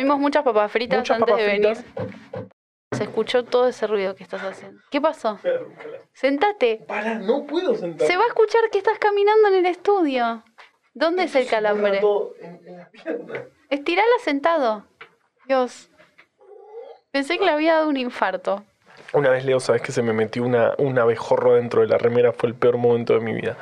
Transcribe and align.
Comimos 0.00 0.18
muchas 0.18 0.42
papas 0.42 0.72
fritas 0.72 1.00
Muchas 1.00 1.16
antes 1.16 1.30
papas 1.30 1.44
de 1.44 1.52
venir. 1.52 1.76
Se 2.92 3.04
escuchó 3.04 3.44
todo 3.44 3.68
ese 3.68 3.86
ruido 3.86 4.14
que 4.14 4.22
estás 4.22 4.40
haciendo. 4.42 4.80
¿Qué 4.90 4.98
pasó? 4.98 5.38
Sentate. 6.14 6.82
Para, 6.88 7.16
no 7.16 7.44
puedo 7.44 7.74
sentar. 7.74 8.06
Se 8.06 8.16
va 8.16 8.24
a 8.24 8.28
escuchar 8.28 8.62
que 8.72 8.78
estás 8.78 8.98
caminando 8.98 9.48
en 9.48 9.54
el 9.56 9.66
estudio. 9.66 10.42
¿Dónde 10.94 11.24
es 11.24 11.34
el 11.34 11.46
calambre? 11.46 12.00
En, 12.40 12.66
en 12.66 12.78
la 12.78 12.88
pierna. 12.88 13.44
Estirala 13.68 14.08
sentado. 14.24 14.86
Dios. 15.46 15.90
Pensé 17.10 17.38
que 17.38 17.44
le 17.44 17.50
había 17.50 17.74
dado 17.74 17.90
un 17.90 17.98
infarto. 17.98 18.64
Una 19.12 19.28
vez, 19.28 19.44
Leo, 19.44 19.60
sabes 19.60 19.82
que 19.82 19.92
se 19.92 20.00
me 20.00 20.14
metió 20.14 20.44
una, 20.44 20.74
un 20.78 20.98
abejorro 20.98 21.56
dentro 21.56 21.82
de 21.82 21.88
la 21.88 21.98
remera. 21.98 22.32
Fue 22.32 22.48
el 22.48 22.54
peor 22.54 22.78
momento 22.78 23.12
de 23.12 23.20
mi 23.20 23.34
vida. 23.34 23.58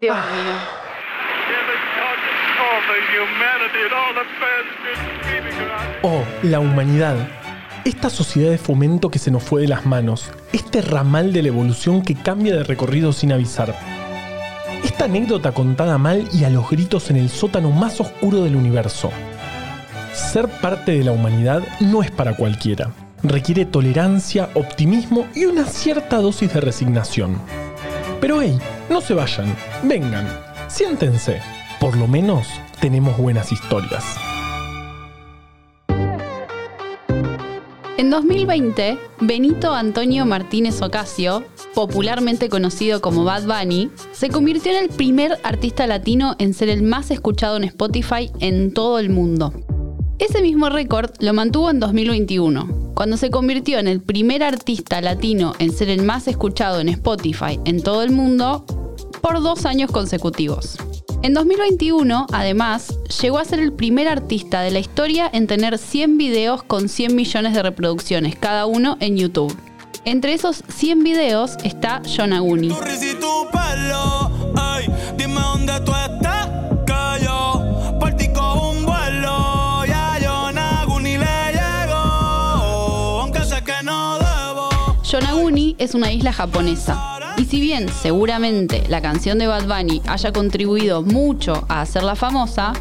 Dios 0.00 0.16
mío. 0.16 0.87
Oh, 6.02 6.24
la 6.42 6.60
humanidad. 6.60 7.16
Esta 7.84 8.10
sociedad 8.10 8.50
de 8.50 8.58
fomento 8.58 9.10
que 9.10 9.18
se 9.18 9.30
nos 9.30 9.42
fue 9.42 9.62
de 9.62 9.68
las 9.68 9.86
manos. 9.86 10.30
Este 10.52 10.80
ramal 10.80 11.32
de 11.32 11.42
la 11.42 11.48
evolución 11.48 12.02
que 12.02 12.14
cambia 12.14 12.56
de 12.56 12.64
recorrido 12.64 13.12
sin 13.12 13.32
avisar. 13.32 13.74
Esta 14.84 15.06
anécdota 15.06 15.52
contada 15.52 15.98
mal 15.98 16.28
y 16.32 16.44
a 16.44 16.50
los 16.50 16.70
gritos 16.70 17.10
en 17.10 17.16
el 17.16 17.28
sótano 17.30 17.70
más 17.70 18.00
oscuro 18.00 18.42
del 18.44 18.56
universo. 18.56 19.10
Ser 20.12 20.48
parte 20.48 20.92
de 20.92 21.04
la 21.04 21.12
humanidad 21.12 21.62
no 21.80 22.02
es 22.02 22.10
para 22.10 22.36
cualquiera. 22.36 22.90
Requiere 23.22 23.64
tolerancia, 23.64 24.48
optimismo 24.54 25.26
y 25.34 25.46
una 25.46 25.64
cierta 25.64 26.18
dosis 26.18 26.52
de 26.52 26.60
resignación. 26.60 27.40
Pero 28.20 28.40
hey, 28.40 28.58
no 28.88 29.00
se 29.00 29.14
vayan, 29.14 29.54
vengan, 29.82 30.28
siéntense. 30.68 31.40
Por 31.80 31.96
lo 31.96 32.06
menos 32.06 32.48
tenemos 32.80 33.16
buenas 33.16 33.52
historias. 33.52 34.04
En 37.96 38.10
2020, 38.10 38.96
Benito 39.20 39.74
Antonio 39.74 40.24
Martínez 40.24 40.80
Ocasio, 40.80 41.44
popularmente 41.74 42.48
conocido 42.48 43.00
como 43.00 43.24
Bad 43.24 43.44
Bunny, 43.44 43.90
se 44.12 44.28
convirtió 44.28 44.70
en 44.70 44.84
el 44.84 44.88
primer 44.88 45.38
artista 45.42 45.86
latino 45.86 46.36
en 46.38 46.54
ser 46.54 46.68
el 46.68 46.82
más 46.84 47.10
escuchado 47.10 47.56
en 47.56 47.64
Spotify 47.64 48.30
en 48.38 48.72
todo 48.72 49.00
el 49.00 49.10
mundo. 49.10 49.52
Ese 50.20 50.42
mismo 50.42 50.68
récord 50.68 51.10
lo 51.18 51.32
mantuvo 51.34 51.70
en 51.70 51.80
2021, 51.80 52.92
cuando 52.94 53.16
se 53.16 53.30
convirtió 53.30 53.78
en 53.78 53.88
el 53.88 54.00
primer 54.00 54.42
artista 54.42 55.00
latino 55.00 55.54
en 55.58 55.72
ser 55.72 55.90
el 55.90 56.02
más 56.02 56.28
escuchado 56.28 56.80
en 56.80 56.88
Spotify 56.88 57.58
en 57.64 57.82
todo 57.82 58.02
el 58.02 58.12
mundo 58.12 58.64
por 59.20 59.42
dos 59.42 59.66
años 59.66 59.90
consecutivos. 59.90 60.78
En 61.20 61.34
2021, 61.34 62.26
además, 62.32 62.96
llegó 63.20 63.38
a 63.38 63.44
ser 63.44 63.58
el 63.58 63.72
primer 63.72 64.06
artista 64.06 64.60
de 64.60 64.70
la 64.70 64.78
historia 64.78 65.28
en 65.32 65.48
tener 65.48 65.76
100 65.76 66.16
videos 66.16 66.62
con 66.62 66.88
100 66.88 67.16
millones 67.16 67.54
de 67.54 67.62
reproducciones 67.62 68.36
cada 68.36 68.66
uno 68.66 68.96
en 69.00 69.16
YouTube. 69.16 69.54
Entre 70.04 70.32
esos 70.32 70.62
100 70.68 71.02
videos 71.02 71.56
está 71.64 72.02
no 83.82 84.18
debo. 84.18 84.68
Yonaguni 85.02 85.74
es 85.78 85.94
una 85.94 86.12
isla 86.12 86.32
japonesa. 86.32 87.17
Y 87.38 87.44
si 87.44 87.60
bien 87.60 87.88
seguramente 87.88 88.82
la 88.88 89.00
canción 89.00 89.38
de 89.38 89.46
Bad 89.46 89.68
Bunny 89.68 90.02
haya 90.08 90.32
contribuido 90.32 91.02
mucho 91.02 91.64
a 91.68 91.82
hacerla 91.82 92.16
famosa, 92.16 92.72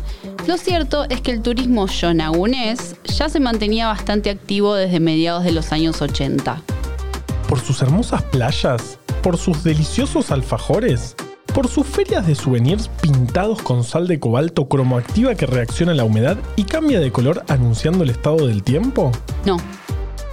lo 0.47 0.57
cierto 0.57 1.05
es 1.09 1.21
que 1.21 1.31
el 1.31 1.43
turismo 1.43 1.85
yonagunés 1.85 2.95
ya 3.03 3.29
se 3.29 3.39
mantenía 3.39 3.85
bastante 3.85 4.31
activo 4.31 4.73
desde 4.73 4.99
mediados 4.99 5.43
de 5.43 5.51
los 5.51 5.71
años 5.71 6.01
80. 6.01 6.59
Por 7.47 7.59
sus 7.59 7.83
hermosas 7.83 8.23
playas, 8.23 8.97
por 9.21 9.37
sus 9.37 9.63
deliciosos 9.63 10.31
alfajores, 10.31 11.15
por 11.53 11.67
sus 11.67 11.85
ferias 11.85 12.25
de 12.25 12.33
souvenirs 12.33 12.89
pintados 13.01 13.61
con 13.61 13.83
sal 13.83 14.07
de 14.07 14.19
cobalto 14.19 14.67
cromoactiva 14.67 15.35
que 15.35 15.45
reacciona 15.45 15.91
a 15.91 15.95
la 15.95 16.03
humedad 16.03 16.37
y 16.55 16.63
cambia 16.63 16.99
de 16.99 17.11
color 17.11 17.43
anunciando 17.47 18.03
el 18.03 18.09
estado 18.09 18.47
del 18.47 18.63
tiempo. 18.63 19.11
No, 19.45 19.57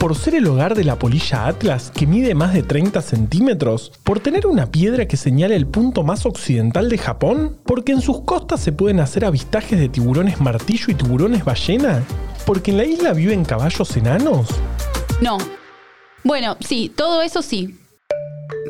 por 0.05 0.17
ser 0.17 0.35
el 0.35 0.47
hogar 0.47 0.75
de 0.75 0.85
la 0.85 0.99
polilla 0.99 1.47
Atlas, 1.47 1.91
que 1.91 2.07
mide 2.07 2.35
más 2.35 2.53
de 2.53 2.63
30 2.63 3.01
centímetros, 3.01 3.91
por 4.03 4.21
tener 4.21 4.47
una 4.47 4.67
piedra 4.67 5.09
que 5.09 5.17
señala 5.17 5.55
el 5.55 5.67
punto 5.67 6.03
más 6.03 6.27
occidental 6.27 6.91
de 6.91 6.99
Japón, 6.99 7.57
porque 7.65 7.93
en 7.93 8.03
sus 8.03 8.21
costas 8.21 8.61
se 8.61 8.71
pueden 8.71 9.01
hacer 9.01 9.25
avistajes 9.25 9.81
de 9.81 9.89
tiburones 9.89 10.43
martillo 10.43 10.89
y 10.89 10.95
tiburones 10.95 11.43
ballena, 11.43 12.05
porque 12.45 12.73
en 12.73 12.77
la 12.77 12.85
isla 12.85 13.15
viven 13.15 13.47
caballos 13.47 13.97
enanos. 13.97 14.49
no. 15.23 15.39
Bueno, 16.23 16.59
sí, 16.61 16.93
todo 16.95 17.23
eso 17.23 17.41
sí. 17.41 17.75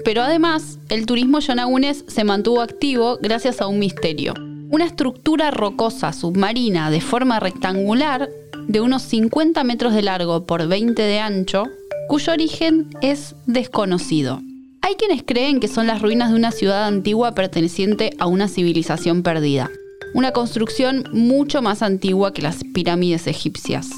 Pero 0.04 0.22
además, 0.22 0.78
el 0.88 1.04
turismo 1.04 1.40
yonagunés 1.40 2.04
se 2.06 2.22
mantuvo 2.22 2.60
activo 2.60 3.18
gracias 3.20 3.60
a 3.60 3.66
un 3.66 3.80
misterio. 3.80 4.34
Una 4.74 4.86
estructura 4.86 5.52
rocosa 5.52 6.12
submarina 6.12 6.90
de 6.90 7.00
forma 7.00 7.38
rectangular 7.38 8.28
de 8.66 8.80
unos 8.80 9.02
50 9.02 9.62
metros 9.62 9.94
de 9.94 10.02
largo 10.02 10.46
por 10.46 10.66
20 10.66 11.00
de 11.00 11.20
ancho, 11.20 11.62
cuyo 12.08 12.32
origen 12.32 12.88
es 13.00 13.36
desconocido. 13.46 14.42
Hay 14.82 14.96
quienes 14.96 15.22
creen 15.22 15.60
que 15.60 15.68
son 15.68 15.86
las 15.86 16.02
ruinas 16.02 16.30
de 16.30 16.36
una 16.38 16.50
ciudad 16.50 16.86
antigua 16.86 17.36
perteneciente 17.36 18.16
a 18.18 18.26
una 18.26 18.48
civilización 18.48 19.22
perdida, 19.22 19.70
una 20.12 20.32
construcción 20.32 21.04
mucho 21.12 21.62
más 21.62 21.80
antigua 21.80 22.32
que 22.32 22.42
las 22.42 22.64
pirámides 22.74 23.28
egipcias. 23.28 23.90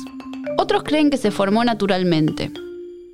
Otros 0.58 0.82
creen 0.82 1.08
que 1.08 1.16
se 1.16 1.30
formó 1.30 1.64
naturalmente. 1.64 2.50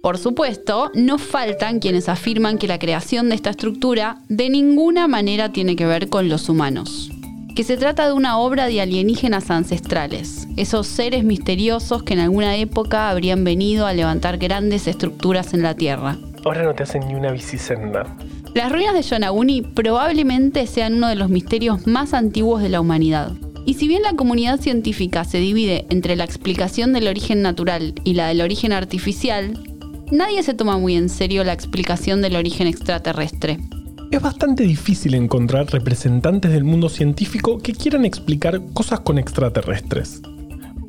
Por 0.03 0.19
supuesto, 0.19 0.91
no 0.95 1.17
faltan 1.17 1.79
quienes 1.79 2.09
afirman 2.09 2.59
que 2.59 2.67
la 2.67 2.81
creación 2.81 3.29
de 3.29 3.37
esta 3.37 3.51
estructura 3.51 4.19
de 4.29 4.51
ninguna 4.51 5.07
manera 5.07 5.53
tiene 5.53 5.77
que 5.77 5.87
ver 5.87 6.09
con 6.09 6.29
los 6.29 6.49
humanos 6.49 7.13
que 7.55 7.65
se 7.65 7.77
trata 7.77 8.07
de 8.07 8.13
una 8.13 8.39
obra 8.39 8.67
de 8.67 8.81
alienígenas 8.81 9.51
ancestrales, 9.51 10.49
esos 10.57 10.87
seres 10.87 11.25
misteriosos 11.25 12.03
que 12.03 12.15
en 12.15 12.21
alguna 12.21 12.57
época 12.57 13.11
habrían 13.11 13.45
venido 13.45 13.87
a 13.87 13.93
levantar 13.93 14.39
grandes 14.39 14.87
estructuras 14.87 15.53
en 15.53 15.63
la 15.63 15.75
Tierra. 15.75 16.17
Ahora 16.45 16.63
no 16.63 16.75
te 16.75 16.83
hacen 16.83 17.07
ni 17.07 17.15
una 17.15 17.31
bicisenda. 17.31 18.17
Las 18.55 18.73
ruinas 18.73 18.95
de 18.95 19.03
Yonaguni 19.03 19.63
probablemente 19.63 20.67
sean 20.67 20.95
uno 20.95 21.09
de 21.09 21.15
los 21.15 21.31
misterios 21.31 21.87
más 21.87 22.15
antiguos 22.15 22.63
de 22.63 22.69
la 22.69 22.81
humanidad. 22.81 23.33
Y 23.65 23.75
si 23.75 23.87
bien 23.87 24.03
la 24.03 24.15
comunidad 24.15 24.61
científica 24.61 25.25
se 25.25 25.39
divide 25.39 25.87
entre 25.89 26.17
la 26.17 26.25
explicación 26.25 26.93
del 26.93 27.07
origen 27.07 27.43
natural 27.43 27.95
y 28.05 28.15
la 28.15 28.29
del 28.29 28.41
origen 28.41 28.73
artificial, 28.73 29.63
nadie 30.11 30.43
se 30.43 30.55
toma 30.55 30.79
muy 30.79 30.97
en 30.97 31.09
serio 31.09 31.45
la 31.45 31.53
explicación 31.53 32.23
del 32.23 32.37
origen 32.37 32.67
extraterrestre. 32.67 33.59
Es 34.13 34.21
bastante 34.21 34.65
difícil 34.65 35.15
encontrar 35.15 35.73
representantes 35.73 36.53
del 36.53 36.65
mundo 36.65 36.91
científico 36.91 37.57
que 37.57 37.73
quieran 37.73 38.05
explicar 38.05 38.61
cosas 38.75 39.01
con 39.01 39.19
extraterrestres. 39.19 40.21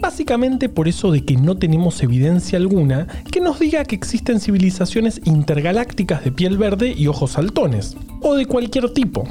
Básicamente 0.02 0.68
por 0.68 0.90
eso 0.90 1.10
de 1.10 1.24
que 1.24 1.38
no 1.38 1.56
tenemos 1.56 2.04
evidencia 2.04 2.58
alguna 2.58 3.08
que 3.32 3.40
nos 3.40 3.60
diga 3.60 3.86
que 3.86 3.96
existen 3.96 4.42
civilizaciones 4.42 5.22
intergalácticas 5.24 6.26
de 6.26 6.34
piel 6.34 6.58
verde 6.58 6.94
y 6.98 7.08
ojos 7.08 7.32
saltones, 7.32 7.96
o 8.22 8.36
de 8.36 8.46
cualquier 8.46 8.94
tipo. 8.94 9.24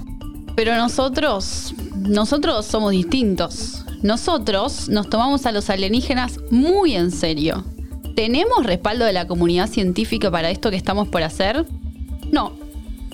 Pero 0.57 0.75
nosotros, 0.75 1.75
nosotros 1.95 2.65
somos 2.65 2.93
distintos. 2.93 3.85
Nosotros 4.03 4.89
nos 4.89 5.11
tomamos 5.11 5.45
a 5.45 5.53
los 5.53 5.69
alienígenas 5.69 6.41
muy 6.51 6.97
en 6.97 7.11
serio. 7.11 7.67
¿Tenemos 8.17 8.65
respaldo 8.65 9.05
de 9.05 9.13
la 9.13 9.27
comunidad 9.27 9.69
científica 9.69 10.31
para 10.31 10.51
esto 10.51 10.71
que 10.71 10.77
estamos 10.77 11.09
por 11.09 11.23
hacer? 11.23 11.67
No, 12.31 12.62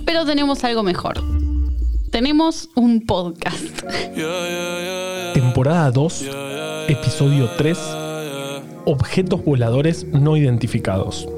pero 0.08 0.24
tenemos 0.24 0.64
algo 0.64 0.82
mejor. 0.82 1.22
Tenemos 2.10 2.70
un 2.74 3.04
podcast. 3.04 3.62
Temporada 5.34 5.90
2, 5.90 6.24
episodio 6.88 7.50
3, 7.58 7.78
objetos 8.86 9.44
voladores 9.44 10.06
no 10.06 10.38
identificados. 10.38 11.28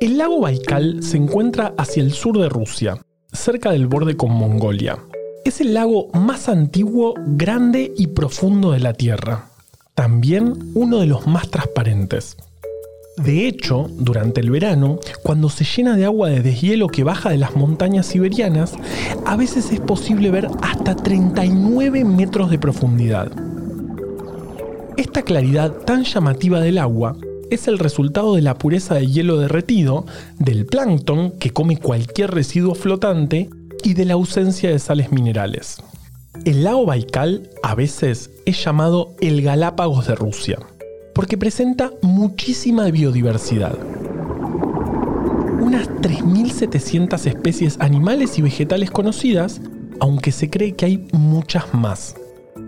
El 0.00 0.16
lago 0.16 0.40
Baikal 0.40 1.02
se 1.02 1.18
encuentra 1.18 1.74
hacia 1.76 2.02
el 2.02 2.14
sur 2.14 2.38
de 2.38 2.48
Rusia, 2.48 3.04
cerca 3.34 3.72
del 3.72 3.86
borde 3.86 4.16
con 4.16 4.32
Mongolia. 4.32 4.98
Es 5.44 5.60
el 5.60 5.74
lago 5.74 6.08
más 6.14 6.48
antiguo, 6.48 7.12
grande 7.18 7.92
y 7.98 8.06
profundo 8.06 8.70
de 8.72 8.80
la 8.80 8.94
Tierra. 8.94 9.50
También 9.94 10.72
uno 10.74 11.00
de 11.00 11.06
los 11.06 11.26
más 11.26 11.50
transparentes. 11.50 12.38
De 13.16 13.46
hecho, 13.46 13.88
durante 13.92 14.40
el 14.40 14.50
verano, 14.50 14.98
cuando 15.22 15.48
se 15.48 15.64
llena 15.64 15.96
de 15.96 16.04
agua 16.04 16.28
de 16.28 16.42
deshielo 16.42 16.88
que 16.88 17.04
baja 17.04 17.30
de 17.30 17.38
las 17.38 17.54
montañas 17.54 18.06
siberianas, 18.06 18.72
a 19.24 19.36
veces 19.36 19.70
es 19.70 19.80
posible 19.80 20.30
ver 20.30 20.48
hasta 20.62 20.96
39 20.96 22.04
metros 22.04 22.50
de 22.50 22.58
profundidad. 22.58 23.30
Esta 24.96 25.22
claridad 25.22 25.72
tan 25.72 26.04
llamativa 26.04 26.60
del 26.60 26.78
agua 26.78 27.16
es 27.50 27.68
el 27.68 27.78
resultado 27.78 28.34
de 28.34 28.42
la 28.42 28.58
pureza 28.58 28.94
de 28.94 29.06
hielo 29.06 29.38
derretido, 29.38 30.06
del 30.38 30.66
plancton 30.66 31.32
que 31.38 31.50
come 31.50 31.78
cualquier 31.78 32.32
residuo 32.32 32.74
flotante 32.74 33.48
y 33.84 33.94
de 33.94 34.06
la 34.06 34.14
ausencia 34.14 34.70
de 34.70 34.78
sales 34.78 35.12
minerales. 35.12 35.82
El 36.44 36.64
lago 36.64 36.84
Baikal 36.84 37.48
a 37.62 37.74
veces 37.74 38.30
es 38.44 38.62
llamado 38.64 39.14
el 39.20 39.40
Galápagos 39.42 40.08
de 40.08 40.16
Rusia, 40.16 40.58
porque 41.14 41.38
presenta 41.38 41.90
muchísima 42.02 42.90
biodiversidad. 42.90 43.78
Unas 45.60 45.88
3.700 45.88 47.26
especies 47.26 47.76
animales 47.80 48.38
y 48.38 48.42
vegetales 48.42 48.90
conocidas, 48.90 49.60
aunque 50.00 50.32
se 50.32 50.50
cree 50.50 50.74
que 50.74 50.84
hay 50.84 51.08
muchas 51.12 51.72
más. 51.72 52.16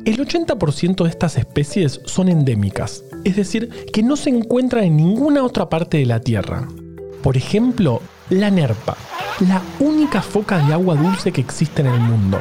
El 0.05 0.19
80% 0.19 1.03
de 1.03 1.11
estas 1.11 1.37
especies 1.37 2.01
son 2.05 2.29
endémicas, 2.29 3.03
es 3.25 3.37
decir, 3.37 3.69
que 3.93 4.03
no 4.03 4.17
se 4.17 4.31
encuentran 4.31 4.85
en 4.85 4.97
ninguna 4.97 5.43
otra 5.43 5.69
parte 5.69 5.99
de 5.99 6.07
la 6.07 6.21
Tierra. 6.21 6.69
Por 7.23 7.37
ejemplo, 7.37 8.01
la 8.31 8.51
nerpa, 8.51 8.97
la 9.41 9.61
única 9.81 10.23
foca 10.23 10.65
de 10.65 10.73
agua 10.73 10.95
dulce 10.95 11.33
que 11.33 11.41
existe 11.41 11.83
en 11.83 11.89
el 11.89 12.01
mundo. 12.01 12.39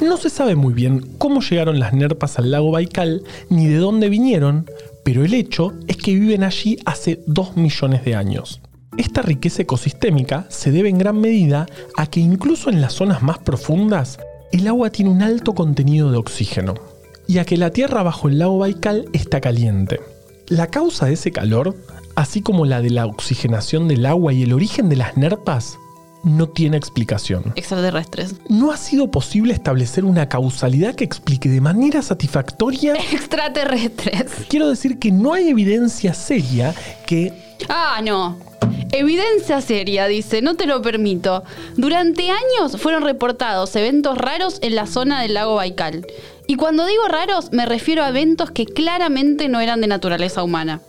No 0.00 0.16
se 0.16 0.30
sabe 0.30 0.56
muy 0.56 0.72
bien 0.72 1.00
cómo 1.18 1.42
llegaron 1.42 1.78
las 1.78 1.92
nerpas 1.92 2.38
al 2.38 2.50
lago 2.50 2.70
Baikal 2.70 3.22
ni 3.50 3.66
de 3.66 3.76
dónde 3.76 4.08
vinieron, 4.08 4.66
pero 5.04 5.24
el 5.24 5.34
hecho 5.34 5.74
es 5.88 5.98
que 5.98 6.14
viven 6.14 6.42
allí 6.42 6.78
hace 6.86 7.22
2 7.26 7.56
millones 7.56 8.04
de 8.04 8.14
años. 8.14 8.62
Esta 8.96 9.20
riqueza 9.20 9.62
ecosistémica 9.62 10.46
se 10.48 10.72
debe 10.72 10.88
en 10.88 10.98
gran 10.98 11.20
medida 11.20 11.66
a 11.96 12.06
que 12.06 12.20
incluso 12.20 12.70
en 12.70 12.80
las 12.80 12.94
zonas 12.94 13.22
más 13.22 13.38
profundas, 13.38 14.18
el 14.52 14.66
agua 14.68 14.90
tiene 14.90 15.10
un 15.10 15.22
alto 15.22 15.54
contenido 15.54 16.10
de 16.10 16.16
oxígeno, 16.16 16.74
y 17.28 17.38
a 17.38 17.44
que 17.44 17.56
la 17.56 17.70
tierra 17.70 18.02
bajo 18.02 18.28
el 18.28 18.38
lago 18.38 18.58
Baikal 18.58 19.06
está 19.12 19.40
caliente. 19.40 20.00
La 20.48 20.66
causa 20.66 21.06
de 21.06 21.12
ese 21.12 21.30
calor, 21.30 21.76
así 22.16 22.40
como 22.40 22.64
la 22.64 22.80
de 22.80 22.90
la 22.90 23.06
oxigenación 23.06 23.86
del 23.86 24.06
agua 24.06 24.32
y 24.32 24.42
el 24.42 24.52
origen 24.54 24.88
de 24.88 24.96
las 24.96 25.16
nerpas, 25.16 25.78
no 26.22 26.48
tiene 26.48 26.76
explicación. 26.76 27.52
Extraterrestres. 27.56 28.34
No 28.48 28.72
ha 28.72 28.76
sido 28.76 29.10
posible 29.10 29.52
establecer 29.52 30.04
una 30.04 30.28
causalidad 30.28 30.94
que 30.94 31.04
explique 31.04 31.48
de 31.48 31.60
manera 31.60 32.02
satisfactoria. 32.02 32.94
Extraterrestres. 33.12 34.46
Quiero 34.48 34.68
decir 34.68 34.98
que 34.98 35.10
no 35.10 35.32
hay 35.32 35.48
evidencia 35.48 36.14
seria 36.14 36.74
que 37.06 37.32
Ah, 37.68 38.00
no. 38.02 38.38
Evidencia 38.92 39.60
seria, 39.60 40.06
dice, 40.06 40.42
no 40.42 40.56
te 40.56 40.66
lo 40.66 40.82
permito. 40.82 41.44
Durante 41.76 42.30
años 42.30 42.80
fueron 42.80 43.02
reportados 43.02 43.74
eventos 43.76 44.18
raros 44.18 44.58
en 44.62 44.74
la 44.74 44.86
zona 44.86 45.22
del 45.22 45.34
lago 45.34 45.56
Baikal. 45.56 46.06
Y 46.46 46.56
cuando 46.56 46.86
digo 46.86 47.06
raros, 47.08 47.52
me 47.52 47.66
refiero 47.66 48.02
a 48.02 48.08
eventos 48.08 48.50
que 48.50 48.66
claramente 48.66 49.48
no 49.48 49.60
eran 49.60 49.80
de 49.80 49.86
naturaleza 49.86 50.42
humana. 50.42 50.80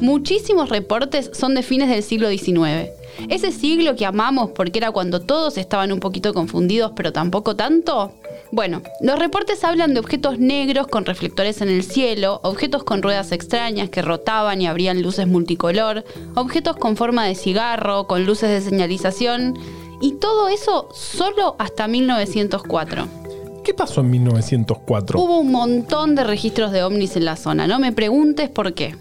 Muchísimos 0.00 0.68
reportes 0.68 1.30
son 1.32 1.54
de 1.54 1.62
fines 1.62 1.88
del 1.88 2.02
siglo 2.02 2.28
XIX. 2.28 2.90
Ese 3.28 3.52
siglo 3.52 3.94
que 3.94 4.06
amamos 4.06 4.50
porque 4.50 4.78
era 4.78 4.90
cuando 4.90 5.20
todos 5.20 5.56
estaban 5.56 5.92
un 5.92 6.00
poquito 6.00 6.34
confundidos, 6.34 6.92
pero 6.96 7.12
tampoco 7.12 7.54
tanto. 7.54 8.12
Bueno, 8.50 8.82
los 9.00 9.18
reportes 9.18 9.64
hablan 9.64 9.94
de 9.94 10.00
objetos 10.00 10.38
negros 10.38 10.88
con 10.88 11.04
reflectores 11.04 11.60
en 11.60 11.68
el 11.68 11.82
cielo, 11.82 12.40
objetos 12.42 12.84
con 12.84 13.02
ruedas 13.02 13.32
extrañas 13.32 13.88
que 13.88 14.02
rotaban 14.02 14.60
y 14.60 14.66
abrían 14.66 15.02
luces 15.02 15.26
multicolor, 15.26 16.04
objetos 16.34 16.76
con 16.76 16.96
forma 16.96 17.24
de 17.24 17.34
cigarro, 17.34 18.06
con 18.06 18.26
luces 18.26 18.50
de 18.50 18.60
señalización, 18.68 19.58
y 20.00 20.12
todo 20.14 20.48
eso 20.48 20.88
solo 20.92 21.56
hasta 21.58 21.88
1904. 21.88 23.08
¿Qué 23.64 23.72
pasó 23.72 24.02
en 24.02 24.10
1904? 24.10 25.20
Hubo 25.20 25.38
un 25.38 25.50
montón 25.50 26.14
de 26.14 26.24
registros 26.24 26.70
de 26.70 26.82
ovnis 26.82 27.16
en 27.16 27.24
la 27.24 27.36
zona, 27.36 27.66
no 27.66 27.78
me 27.78 27.92
preguntes 27.92 28.50
por 28.50 28.74
qué. 28.74 28.94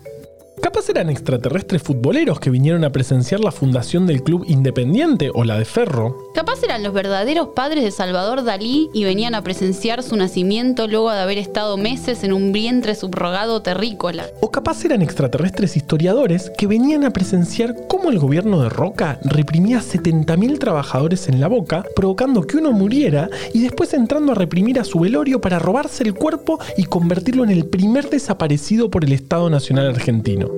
Capaz 0.64 0.88
eran 0.88 1.10
extraterrestres 1.10 1.84
futboleros 1.84 2.40
que 2.40 2.50
vinieron 2.50 2.86
a 2.86 2.90
presenciar 2.90 3.42
la 3.42 3.52
fundación 3.52 4.08
del 4.08 4.24
club 4.24 4.46
Independiente 4.48 5.30
o 5.34 5.44
la 5.44 5.60
de 5.60 5.66
Ferro. 5.66 6.32
Capaz 6.34 6.64
eran 6.64 6.84
los 6.84 6.94
verdaderos 6.94 7.50
padres 7.50 7.84
de 7.84 7.92
Salvador 7.92 8.46
Dalí 8.46 8.90
y 8.94 9.04
venían 9.04 9.36
a 9.36 9.44
presenciar 9.44 10.02
su 10.04 10.16
nacimiento 10.16 10.88
luego 10.88 11.12
de 11.12 11.20
haber 11.20 11.38
estado 11.38 11.76
meses 11.76 12.24
en 12.24 12.32
un 12.32 12.54
vientre 12.54 12.96
subrogado 12.96 13.62
terrícola. 13.62 14.28
O 14.40 14.52
capaz 14.52 14.86
eran 14.86 15.02
extraterrestres 15.02 15.76
historiadores 15.76 16.50
que 16.58 16.66
venían 16.66 17.04
a 17.04 17.12
presenciar 17.12 17.76
cómo 17.90 18.10
el 18.10 18.18
gobierno 18.18 18.62
de 18.62 18.70
Roca 18.70 19.20
reprimía 19.26 19.80
a 19.80 19.84
70.000 19.84 20.60
trabajadores 20.60 21.28
en 21.28 21.42
la 21.42 21.50
boca, 21.50 21.84
provocando 21.94 22.48
que 22.48 22.56
uno 22.56 22.72
muriera 22.72 23.30
y 23.54 23.64
después 23.64 23.94
entrando 23.94 24.32
a 24.32 24.36
reprimir 24.36 24.80
a 24.80 24.86
su 24.86 25.02
velorio 25.02 25.42
para 25.42 25.60
robarse 25.60 26.06
el 26.06 26.14
cuerpo 26.14 26.58
y 26.78 26.86
convertirlo 26.86 27.44
en 27.44 27.50
el 27.50 27.66
primer 27.66 28.10
desaparecido 28.10 28.90
por 28.90 29.04
el 29.04 29.12
Estado 29.12 29.50
Nacional 29.50 29.90
Argentino. 29.90 30.53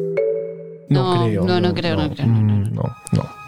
No, 0.90 1.16
No, 1.16 1.26
creo. 1.26 1.44
no, 1.46 1.60
no 1.62 1.74
creo, 1.74 1.96
no 1.98 2.10
creo. 2.10 2.28
mm, 2.28 2.74
no, 2.74 2.84
no. 3.12 3.46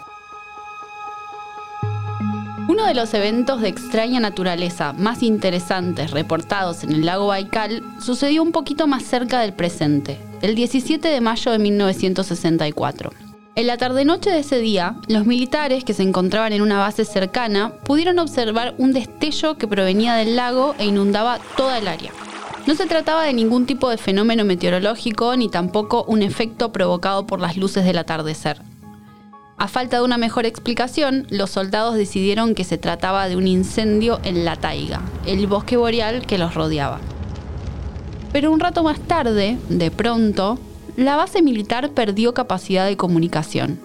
Uno 2.70 2.86
de 2.86 2.94
los 2.96 3.14
eventos 3.14 3.62
de 3.62 3.70
extraña 3.70 4.20
naturaleza 4.20 4.92
más 4.94 5.24
interesantes 5.24 6.12
reportados 6.12 6.84
en 6.84 6.92
el 6.92 7.06
lago 7.06 7.28
Baikal 7.28 7.82
sucedió 8.00 8.44
un 8.44 8.52
poquito 8.52 8.88
más 8.88 9.04
cerca 9.04 9.40
del 9.40 9.54
presente, 9.54 10.20
el 10.42 10.54
17 10.56 11.08
de 11.08 11.22
mayo 11.22 11.52
de 11.52 11.60
1964. 11.60 13.12
En 13.56 13.68
la 13.68 13.78
tarde-noche 13.78 14.30
de 14.30 14.40
ese 14.40 14.60
día, 14.60 14.98
los 15.08 15.26
militares 15.26 15.84
que 15.84 15.94
se 15.94 16.04
encontraban 16.04 16.54
en 16.54 16.62
una 16.62 16.78
base 16.78 17.06
cercana 17.06 17.72
pudieron 17.86 18.20
observar 18.20 18.76
un 18.78 18.94
destello 18.94 19.58
que 19.58 19.68
provenía 19.68 20.14
del 20.16 20.36
lago 20.36 20.76
e 20.78 20.86
inundaba 20.86 21.40
toda 21.56 21.78
el 21.80 21.88
área. 21.88 22.12
No 22.68 22.76
se 22.76 22.86
trataba 22.86 23.24
de 23.24 23.32
ningún 23.32 23.66
tipo 23.66 23.90
de 23.90 23.98
fenómeno 23.98 24.44
meteorológico 24.44 25.38
ni 25.38 25.48
tampoco 25.48 26.04
un 26.04 26.22
efecto 26.22 26.74
provocado 26.74 27.26
por 27.26 27.40
las 27.40 27.56
luces 27.56 27.86
del 27.86 27.98
atardecer. 27.98 28.62
A 29.58 29.70
falta 29.70 29.98
de 29.98 30.04
una 30.04 30.18
mejor 30.18 30.46
explicación, 30.46 31.26
los 31.30 31.50
soldados 31.50 31.96
decidieron 31.96 32.56
que 32.56 32.66
se 32.66 32.78
trataba 32.78 33.30
de 33.30 33.38
un 33.38 33.48
incendio 33.48 34.20
en 34.24 34.44
la 34.44 34.58
taiga, 34.58 35.02
el 35.26 35.48
bosque 35.48 35.78
boreal 35.78 36.26
que 36.26 36.38
los 36.38 36.56
rodeaba. 36.56 37.00
Pero 38.34 38.52
un 38.52 38.60
rato 38.60 38.84
más 38.84 39.00
tarde, 39.00 39.58
de 39.70 39.90
pronto, 39.90 40.60
la 40.98 41.16
base 41.16 41.42
militar 41.42 41.92
perdió 41.92 42.34
capacidad 42.34 42.86
de 42.86 42.98
comunicación. 42.98 43.80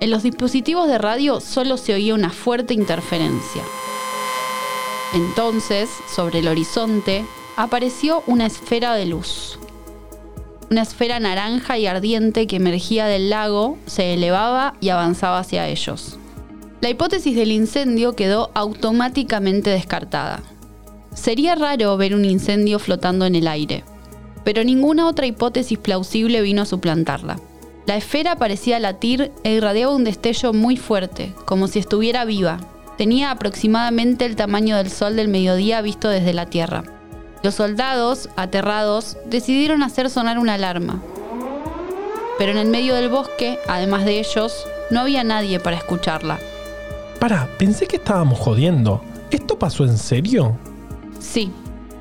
En 0.00 0.10
los 0.10 0.22
dispositivos 0.22 0.86
de 0.86 0.98
radio 0.98 1.40
solo 1.40 1.78
se 1.78 1.94
oía 1.94 2.14
una 2.14 2.28
fuerte 2.28 2.74
interferencia. 2.74 3.62
Entonces, 5.14 5.88
sobre 6.14 6.40
el 6.40 6.48
horizonte, 6.48 7.24
apareció 7.56 8.22
una 8.26 8.46
esfera 8.46 8.94
de 8.94 9.06
luz. 9.06 9.58
Una 10.70 10.82
esfera 10.82 11.18
naranja 11.20 11.78
y 11.78 11.86
ardiente 11.86 12.46
que 12.46 12.56
emergía 12.56 13.06
del 13.06 13.30
lago, 13.30 13.78
se 13.86 14.14
elevaba 14.14 14.74
y 14.80 14.90
avanzaba 14.90 15.38
hacia 15.38 15.68
ellos. 15.68 16.18
La 16.80 16.90
hipótesis 16.90 17.34
del 17.34 17.52
incendio 17.52 18.14
quedó 18.14 18.50
automáticamente 18.54 19.70
descartada. 19.70 20.42
Sería 21.14 21.54
raro 21.54 21.96
ver 21.96 22.14
un 22.14 22.26
incendio 22.26 22.78
flotando 22.78 23.24
en 23.24 23.34
el 23.34 23.48
aire, 23.48 23.84
pero 24.44 24.62
ninguna 24.62 25.06
otra 25.06 25.26
hipótesis 25.26 25.78
plausible 25.78 26.42
vino 26.42 26.62
a 26.62 26.66
suplantarla. 26.66 27.40
La 27.86 27.96
esfera 27.96 28.36
parecía 28.36 28.80
latir 28.80 29.32
e 29.44 29.54
irradiaba 29.54 29.94
un 29.94 30.04
destello 30.04 30.52
muy 30.52 30.76
fuerte, 30.76 31.32
como 31.46 31.68
si 31.68 31.78
estuviera 31.78 32.24
viva. 32.24 32.58
Tenía 32.98 33.30
aproximadamente 33.30 34.26
el 34.26 34.36
tamaño 34.36 34.76
del 34.76 34.90
sol 34.90 35.16
del 35.16 35.28
mediodía 35.28 35.80
visto 35.80 36.08
desde 36.08 36.34
la 36.34 36.46
Tierra. 36.46 36.95
Los 37.46 37.54
soldados, 37.54 38.28
aterrados, 38.34 39.16
decidieron 39.24 39.84
hacer 39.84 40.10
sonar 40.10 40.40
una 40.40 40.54
alarma. 40.54 41.00
Pero 42.38 42.50
en 42.50 42.58
el 42.58 42.66
medio 42.66 42.96
del 42.96 43.08
bosque, 43.08 43.60
además 43.68 44.04
de 44.04 44.18
ellos, 44.18 44.66
no 44.90 44.98
había 44.98 45.22
nadie 45.22 45.60
para 45.60 45.76
escucharla. 45.76 46.40
Pará, 47.20 47.48
pensé 47.56 47.86
que 47.86 47.98
estábamos 47.98 48.40
jodiendo. 48.40 49.00
¿Esto 49.30 49.60
pasó 49.60 49.84
en 49.84 49.96
serio? 49.96 50.56
Sí. 51.20 51.52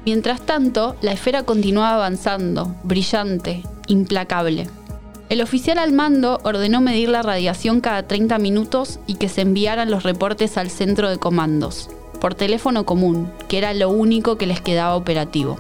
Mientras 0.04 0.42
tanto, 0.42 0.96
la 1.02 1.12
esfera 1.12 1.44
continuaba 1.44 1.94
avanzando, 1.94 2.76
brillante, 2.82 3.62
implacable. 3.86 4.68
El 5.30 5.44
oficial 5.44 5.78
al 5.78 5.92
mando 5.92 6.40
ordenó 6.42 6.82
medir 6.82 7.10
la 7.10 7.22
radiación 7.22 7.82
cada 7.82 8.08
30 8.08 8.40
minutos 8.40 9.00
y 9.06 9.14
que 9.18 9.30
se 9.30 9.42
enviaran 9.42 9.92
los 9.92 10.02
reportes 10.02 10.58
al 10.58 10.72
centro 10.72 11.08
de 11.08 11.20
comandos, 11.20 11.92
por 12.16 12.36
teléfono 12.36 12.86
común, 12.86 13.32
que 13.48 13.58
era 13.58 13.74
lo 13.74 13.90
único 13.90 14.38
que 14.38 14.48
les 14.48 14.62
quedaba 14.62 14.96
operativo. 14.96 15.60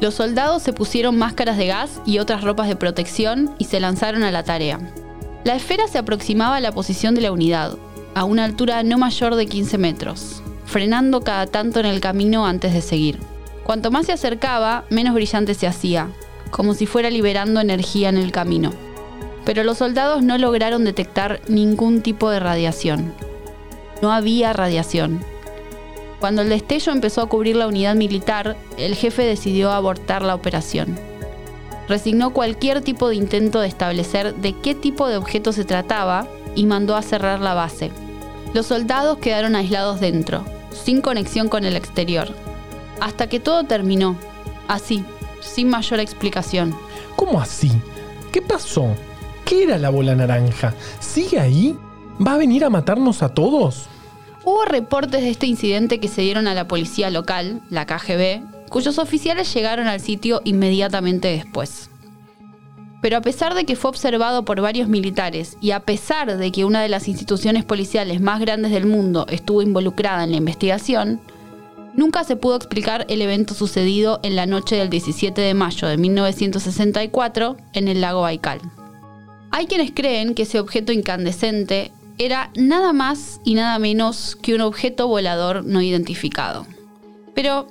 Los 0.00 0.14
soldados 0.14 0.62
se 0.62 0.72
pusieron 0.72 1.16
máscaras 1.16 1.56
de 1.56 1.68
gas 1.68 2.00
y 2.04 2.18
otras 2.18 2.42
ropas 2.42 2.68
de 2.68 2.76
protección 2.76 3.54
y 3.58 3.64
se 3.64 3.78
lanzaron 3.78 4.24
a 4.24 4.32
la 4.32 4.42
tarea. 4.42 4.80
La 5.44 5.54
esfera 5.54 5.86
se 5.88 5.98
aproximaba 5.98 6.56
a 6.56 6.60
la 6.60 6.72
posición 6.72 7.14
de 7.14 7.20
la 7.20 7.32
unidad, 7.32 7.76
a 8.14 8.24
una 8.24 8.44
altura 8.44 8.82
no 8.82 8.98
mayor 8.98 9.36
de 9.36 9.46
15 9.46 9.78
metros, 9.78 10.42
frenando 10.64 11.20
cada 11.20 11.46
tanto 11.46 11.80
en 11.80 11.86
el 11.86 12.00
camino 12.00 12.46
antes 12.46 12.74
de 12.74 12.80
seguir. 12.80 13.20
Cuanto 13.64 13.90
más 13.90 14.06
se 14.06 14.12
acercaba, 14.12 14.84
menos 14.90 15.14
brillante 15.14 15.54
se 15.54 15.66
hacía, 15.66 16.08
como 16.50 16.74
si 16.74 16.86
fuera 16.86 17.10
liberando 17.10 17.60
energía 17.60 18.08
en 18.08 18.16
el 18.16 18.32
camino. 18.32 18.72
Pero 19.44 19.64
los 19.64 19.78
soldados 19.78 20.22
no 20.22 20.38
lograron 20.38 20.84
detectar 20.84 21.40
ningún 21.48 22.02
tipo 22.02 22.30
de 22.30 22.40
radiación. 22.40 23.14
No 24.00 24.12
había 24.12 24.52
radiación. 24.52 25.24
Cuando 26.22 26.42
el 26.42 26.50
destello 26.50 26.92
empezó 26.92 27.20
a 27.20 27.28
cubrir 27.28 27.56
la 27.56 27.66
unidad 27.66 27.96
militar, 27.96 28.56
el 28.76 28.94
jefe 28.94 29.24
decidió 29.24 29.72
abortar 29.72 30.22
la 30.22 30.36
operación. 30.36 30.96
Resignó 31.88 32.32
cualquier 32.32 32.80
tipo 32.80 33.08
de 33.08 33.16
intento 33.16 33.58
de 33.58 33.66
establecer 33.66 34.36
de 34.36 34.52
qué 34.52 34.76
tipo 34.76 35.08
de 35.08 35.16
objeto 35.16 35.52
se 35.52 35.64
trataba 35.64 36.28
y 36.54 36.66
mandó 36.66 36.94
a 36.94 37.02
cerrar 37.02 37.40
la 37.40 37.54
base. 37.54 37.90
Los 38.54 38.66
soldados 38.66 39.18
quedaron 39.18 39.56
aislados 39.56 39.98
dentro, 39.98 40.44
sin 40.70 41.00
conexión 41.00 41.48
con 41.48 41.64
el 41.64 41.74
exterior, 41.74 42.28
hasta 43.00 43.26
que 43.26 43.40
todo 43.40 43.64
terminó, 43.64 44.14
así, 44.68 45.04
sin 45.40 45.70
mayor 45.70 45.98
explicación. 45.98 46.72
¿Cómo 47.16 47.40
así? 47.40 47.72
¿Qué 48.30 48.40
pasó? 48.40 48.94
¿Qué 49.44 49.64
era 49.64 49.76
la 49.76 49.90
bola 49.90 50.14
naranja? 50.14 50.72
¿Sigue 51.00 51.40
ahí? 51.40 51.76
¿Va 52.24 52.34
a 52.34 52.38
venir 52.38 52.64
a 52.64 52.70
matarnos 52.70 53.24
a 53.24 53.28
todos? 53.28 53.88
Hubo 54.44 54.64
reportes 54.64 55.22
de 55.22 55.30
este 55.30 55.46
incidente 55.46 56.00
que 56.00 56.08
se 56.08 56.22
dieron 56.22 56.48
a 56.48 56.54
la 56.54 56.66
policía 56.66 57.10
local, 57.10 57.60
la 57.70 57.86
KGB, 57.86 58.42
cuyos 58.70 58.98
oficiales 58.98 59.52
llegaron 59.54 59.86
al 59.86 60.00
sitio 60.00 60.40
inmediatamente 60.44 61.28
después. 61.28 61.90
Pero 63.00 63.18
a 63.18 63.20
pesar 63.20 63.54
de 63.54 63.64
que 63.64 63.76
fue 63.76 63.90
observado 63.90 64.44
por 64.44 64.60
varios 64.60 64.88
militares 64.88 65.56
y 65.60 65.70
a 65.70 65.80
pesar 65.80 66.36
de 66.36 66.50
que 66.50 66.64
una 66.64 66.82
de 66.82 66.88
las 66.88 67.06
instituciones 67.06 67.64
policiales 67.64 68.20
más 68.20 68.40
grandes 68.40 68.72
del 68.72 68.86
mundo 68.86 69.26
estuvo 69.28 69.62
involucrada 69.62 70.24
en 70.24 70.32
la 70.32 70.38
investigación, 70.38 71.20
nunca 71.94 72.24
se 72.24 72.34
pudo 72.34 72.56
explicar 72.56 73.06
el 73.08 73.22
evento 73.22 73.54
sucedido 73.54 74.18
en 74.24 74.34
la 74.34 74.46
noche 74.46 74.74
del 74.74 74.90
17 74.90 75.40
de 75.40 75.54
mayo 75.54 75.86
de 75.86 75.98
1964 75.98 77.56
en 77.74 77.86
el 77.86 78.00
lago 78.00 78.22
Baikal. 78.22 78.60
Hay 79.52 79.66
quienes 79.66 79.92
creen 79.92 80.34
que 80.34 80.42
ese 80.42 80.58
objeto 80.58 80.92
incandescente 80.92 81.92
era 82.18 82.50
nada 82.56 82.92
más 82.92 83.40
y 83.44 83.54
nada 83.54 83.78
menos 83.78 84.36
que 84.40 84.54
un 84.54 84.60
objeto 84.60 85.08
volador 85.08 85.64
no 85.64 85.82
identificado. 85.82 86.66
Pero, 87.34 87.68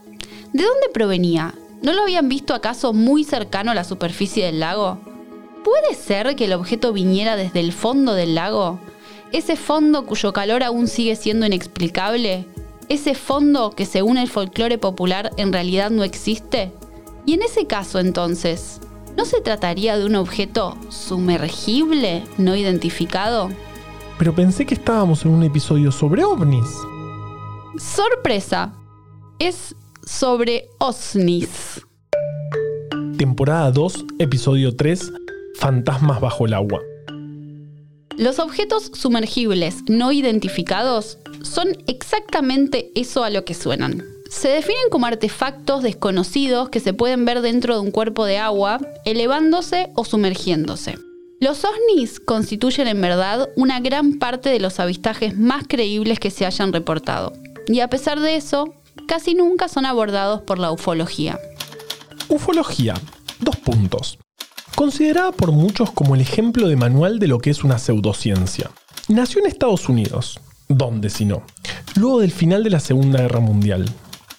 ¿de 0.53 0.63
dónde 0.63 0.89
provenía? 0.93 1.53
¿No 1.81 1.93
lo 1.93 2.03
habían 2.03 2.29
visto 2.29 2.53
acaso 2.53 2.93
muy 2.93 3.23
cercano 3.23 3.71
a 3.71 3.75
la 3.75 3.83
superficie 3.83 4.45
del 4.45 4.59
lago? 4.59 4.99
¿Puede 5.63 5.95
ser 5.95 6.35
que 6.35 6.45
el 6.45 6.53
objeto 6.53 6.93
viniera 6.93 7.35
desde 7.35 7.59
el 7.59 7.71
fondo 7.71 8.13
del 8.13 8.35
lago? 8.35 8.79
¿Ese 9.31 9.55
fondo 9.55 10.05
cuyo 10.05 10.33
calor 10.33 10.63
aún 10.63 10.87
sigue 10.87 11.15
siendo 11.15 11.45
inexplicable? 11.45 12.45
¿Ese 12.89 13.15
fondo 13.15 13.71
que 13.71 13.85
según 13.85 14.17
el 14.17 14.27
folclore 14.27 14.77
popular 14.77 15.31
en 15.37 15.53
realidad 15.53 15.91
no 15.91 16.03
existe? 16.03 16.71
Y 17.25 17.35
en 17.35 17.43
ese 17.43 17.65
caso 17.65 17.99
entonces, 17.99 18.81
¿no 19.15 19.25
se 19.25 19.39
trataría 19.39 19.97
de 19.97 20.05
un 20.05 20.15
objeto 20.15 20.77
sumergible 20.89 22.23
no 22.37 22.55
identificado? 22.55 23.49
Pero 24.21 24.35
pensé 24.35 24.67
que 24.67 24.75
estábamos 24.75 25.25
en 25.25 25.31
un 25.31 25.41
episodio 25.41 25.91
sobre 25.91 26.23
ovnis. 26.23 26.67
Sorpresa, 27.79 28.71
es 29.39 29.75
sobre 30.05 30.69
OSNIs. 30.77 31.81
Temporada 33.17 33.71
2, 33.71 34.05
episodio 34.19 34.75
3, 34.75 35.11
Fantasmas 35.55 36.21
bajo 36.21 36.45
el 36.45 36.53
agua. 36.53 36.81
Los 38.15 38.37
objetos 38.37 38.91
sumergibles 38.93 39.77
no 39.89 40.11
identificados 40.11 41.17
son 41.41 41.69
exactamente 41.87 42.91
eso 42.93 43.23
a 43.23 43.31
lo 43.31 43.43
que 43.43 43.55
suenan. 43.55 44.03
Se 44.29 44.49
definen 44.49 44.91
como 44.91 45.07
artefactos 45.07 45.81
desconocidos 45.81 46.69
que 46.69 46.79
se 46.79 46.93
pueden 46.93 47.25
ver 47.25 47.41
dentro 47.41 47.73
de 47.73 47.79
un 47.79 47.89
cuerpo 47.89 48.25
de 48.25 48.37
agua, 48.37 48.79
elevándose 49.03 49.89
o 49.95 50.05
sumergiéndose. 50.05 50.95
Los 51.41 51.65
ovnis 51.65 52.21
constituyen 52.21 52.87
en 52.87 53.01
verdad 53.01 53.49
una 53.57 53.81
gran 53.81 54.19
parte 54.19 54.49
de 54.49 54.61
los 54.61 54.79
avistajes 54.79 55.37
más 55.37 55.65
creíbles 55.67 56.19
que 56.19 56.31
se 56.31 56.45
hayan 56.45 56.71
reportado. 56.71 57.33
Y 57.67 57.81
a 57.81 57.89
pesar 57.89 58.21
de 58.21 58.37
eso, 58.37 58.73
casi 59.07 59.33
nunca 59.33 59.67
son 59.67 59.85
abordados 59.85 60.41
por 60.41 60.57
la 60.57 60.71
ufología. 60.71 61.37
Ufología. 62.29 62.93
Dos 63.39 63.57
puntos 63.57 64.17
considerada 64.81 65.31
por 65.31 65.51
muchos 65.51 65.91
como 65.91 66.15
el 66.15 66.21
ejemplo 66.21 66.67
de 66.67 66.75
manual 66.75 67.19
de 67.19 67.27
lo 67.27 67.37
que 67.37 67.51
es 67.51 67.63
una 67.63 67.77
pseudociencia. 67.77 68.71
Nació 69.09 69.39
en 69.39 69.45
Estados 69.45 69.87
Unidos, 69.89 70.39
¿dónde 70.67 71.11
si 71.11 71.23
no? 71.23 71.43
Luego 71.95 72.21
del 72.21 72.31
final 72.31 72.63
de 72.63 72.71
la 72.71 72.79
Segunda 72.79 73.21
Guerra 73.21 73.41
Mundial. 73.41 73.85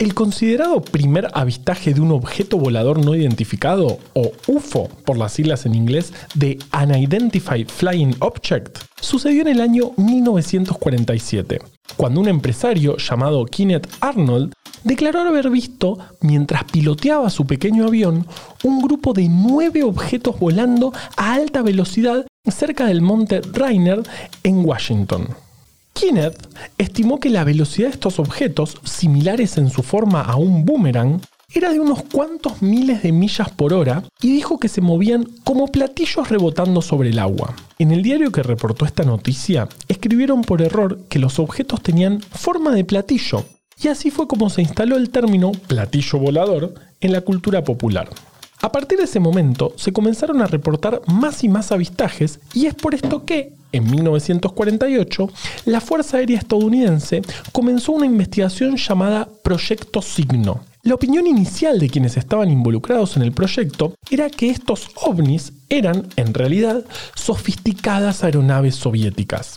El 0.03 0.15
considerado 0.15 0.81
primer 0.83 1.29
avistaje 1.33 1.95
de 1.95 2.01
un 2.01 2.11
objeto 2.11 2.59
volador 2.59 2.99
no 3.05 3.15
identificado, 3.15 4.01
o 4.15 4.33
UFO 4.49 4.89
por 5.05 5.17
las 5.17 5.33
siglas 5.33 5.65
en 5.65 5.77
inglés, 5.77 6.13
de 6.35 6.59
Unidentified 6.77 7.69
Flying 7.69 8.17
Object, 8.19 8.81
sucedió 9.01 9.43
en 9.43 9.47
el 9.47 9.61
año 9.61 9.93
1947, 9.97 11.61
cuando 11.97 12.21
un 12.21 12.27
empresario 12.27 12.97
llamado 12.97 13.47
Kenneth 13.47 13.87
Arnold 14.01 14.55
declaró 14.83 15.21
haber 15.21 15.51
visto, 15.51 15.99
mientras 16.21 16.65
piloteaba 16.65 17.31
su 17.31 17.47
pequeño 17.47 17.87
avión, 17.87 18.27
un 18.65 18.83
grupo 18.83 19.13
de 19.13 19.29
nueve 19.29 19.85
objetos 19.85 20.37
volando 20.41 20.93
a 21.17 21.35
alta 21.35 21.63
velocidad 21.63 22.27
cerca 22.51 22.87
del 22.87 23.03
monte 23.03 23.41
Rainer 23.53 24.03
en 24.43 24.65
Washington. 24.65 25.29
Kenneth 25.95 26.49
estimó 26.79 27.21
que 27.21 27.31
la 27.31 27.45
velocidad 27.45 27.89
de 27.89 27.95
estos 27.95 28.19
objetos, 28.19 28.79
similares 28.85 29.59
en 29.59 29.71
su 29.71 29.83
forma 29.83 30.23
a 30.23 30.37
un 30.37 30.65
boomerang, 30.65 31.21
era 31.55 31.71
de 31.71 31.81
unos 31.81 32.03
cuantos 32.05 32.63
miles 32.63 33.03
de 33.03 33.13
millas 33.13 33.51
por 33.51 33.75
hora 33.75 34.05
y 34.23 34.33
dijo 34.33 34.59
que 34.59 34.69
se 34.69 34.81
movían 34.81 35.25
como 35.45 35.69
platillos 35.69 36.29
rebotando 36.29 36.81
sobre 36.81 37.11
el 37.11 37.19
agua. 37.19 37.55
En 37.79 37.93
el 37.93 38.03
diario 38.03 38.33
que 38.33 38.43
reportó 38.43 38.87
esta 38.87 39.05
noticia, 39.05 39.69
escribieron 39.89 40.43
por 40.43 40.63
error 40.63 41.01
que 41.09 41.19
los 41.19 41.39
objetos 41.39 41.83
tenían 41.83 42.21
forma 42.21 42.73
de 42.75 42.85
platillo, 42.85 43.45
y 43.83 43.89
así 43.89 44.11
fue 44.11 44.27
como 44.27 44.49
se 44.49 44.63
instaló 44.63 44.97
el 44.97 45.11
término 45.11 45.53
platillo 45.53 46.19
volador 46.19 46.75
en 47.01 47.13
la 47.13 47.21
cultura 47.21 47.65
popular. 47.65 48.09
A 48.65 48.71
partir 48.71 48.97
de 48.97 49.05
ese 49.05 49.19
momento 49.19 49.73
se 49.77 49.93
comenzaron 49.93 50.41
a 50.41 50.47
reportar 50.47 51.03
más 51.09 51.43
y 51.43 51.49
más 51.49 51.73
avistajes 51.73 52.39
y 52.55 52.67
es 52.67 52.75
por 52.75 52.95
esto 52.95 53.25
que, 53.25 53.55
en 53.73 53.91
1948, 53.91 55.29
la 55.65 55.81
Fuerza 55.81 56.19
Aérea 56.19 56.39
Estadounidense 56.39 57.23
comenzó 57.51 57.91
una 57.91 58.07
investigación 58.07 58.77
llamada 58.77 59.29
Proyecto 59.43 60.01
Signo. 60.01 60.61
La 60.85 60.95
opinión 60.95 61.27
inicial 61.27 61.81
de 61.81 61.91
quienes 61.91 62.17
estaban 62.17 62.51
involucrados 62.51 63.17
en 63.17 63.23
el 63.23 63.33
proyecto 63.33 63.95
era 64.11 64.31
que 64.31 64.51
estos 64.51 64.91
ovnis 64.95 65.53
eran, 65.69 66.07
en 66.15 66.33
realidad, 66.33 66.85
sofisticadas 67.17 68.23
aeronaves 68.23 68.77
soviéticas. 68.77 69.57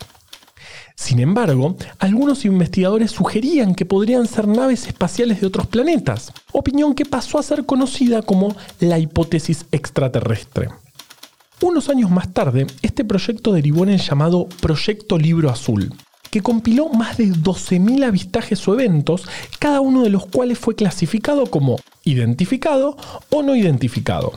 Sin 0.96 1.20
embargo, 1.20 1.76
algunos 2.00 2.46
investigadores 2.46 3.12
sugerían 3.12 3.76
que 3.76 3.86
podrían 3.86 4.28
ser 4.28 4.48
naves 4.48 4.88
espaciales 4.88 5.42
de 5.42 5.48
otros 5.48 5.68
planetas, 5.68 6.32
opinión 6.52 6.96
que 6.96 7.06
pasó 7.06 7.38
a 7.38 7.44
ser 7.44 7.66
conocida 7.66 8.22
como 8.22 8.56
la 8.80 8.98
hipótesis 8.98 9.66
extraterrestre. 9.72 10.70
Unos 11.62 11.90
años 11.90 12.10
más 12.12 12.34
tarde, 12.34 12.68
este 12.82 13.04
proyecto 13.04 13.52
derivó 13.52 13.84
en 13.84 13.90
el 13.90 14.00
llamado 14.00 14.48
Proyecto 14.62 15.18
Libro 15.18 15.50
Azul, 15.50 15.94
que 16.32 16.42
compiló 16.42 16.90
más 16.90 17.18
de 17.18 17.28
12.000 17.28 18.06
avistajes 18.06 18.68
o 18.68 18.74
eventos, 18.74 19.28
cada 19.60 19.82
uno 19.82 20.04
de 20.04 20.10
los 20.10 20.26
cuales 20.26 20.60
fue 20.60 20.76
clasificado 20.76 21.46
como 21.46 21.78
identificado 22.04 22.98
o 23.30 23.42
no 23.42 23.56
identificado. 23.56 24.34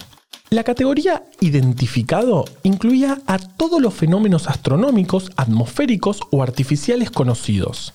La 0.50 0.64
categoría 0.64 1.25
identificado 1.40 2.47
incluía 2.62 3.19
a 3.26 3.38
todos 3.38 3.83
los 3.83 3.93
fenómenos 3.93 4.49
astronómicos, 4.49 5.31
atmosféricos 5.37 6.21
o 6.31 6.43
artificiales 6.43 7.11
conocidos. 7.11 7.93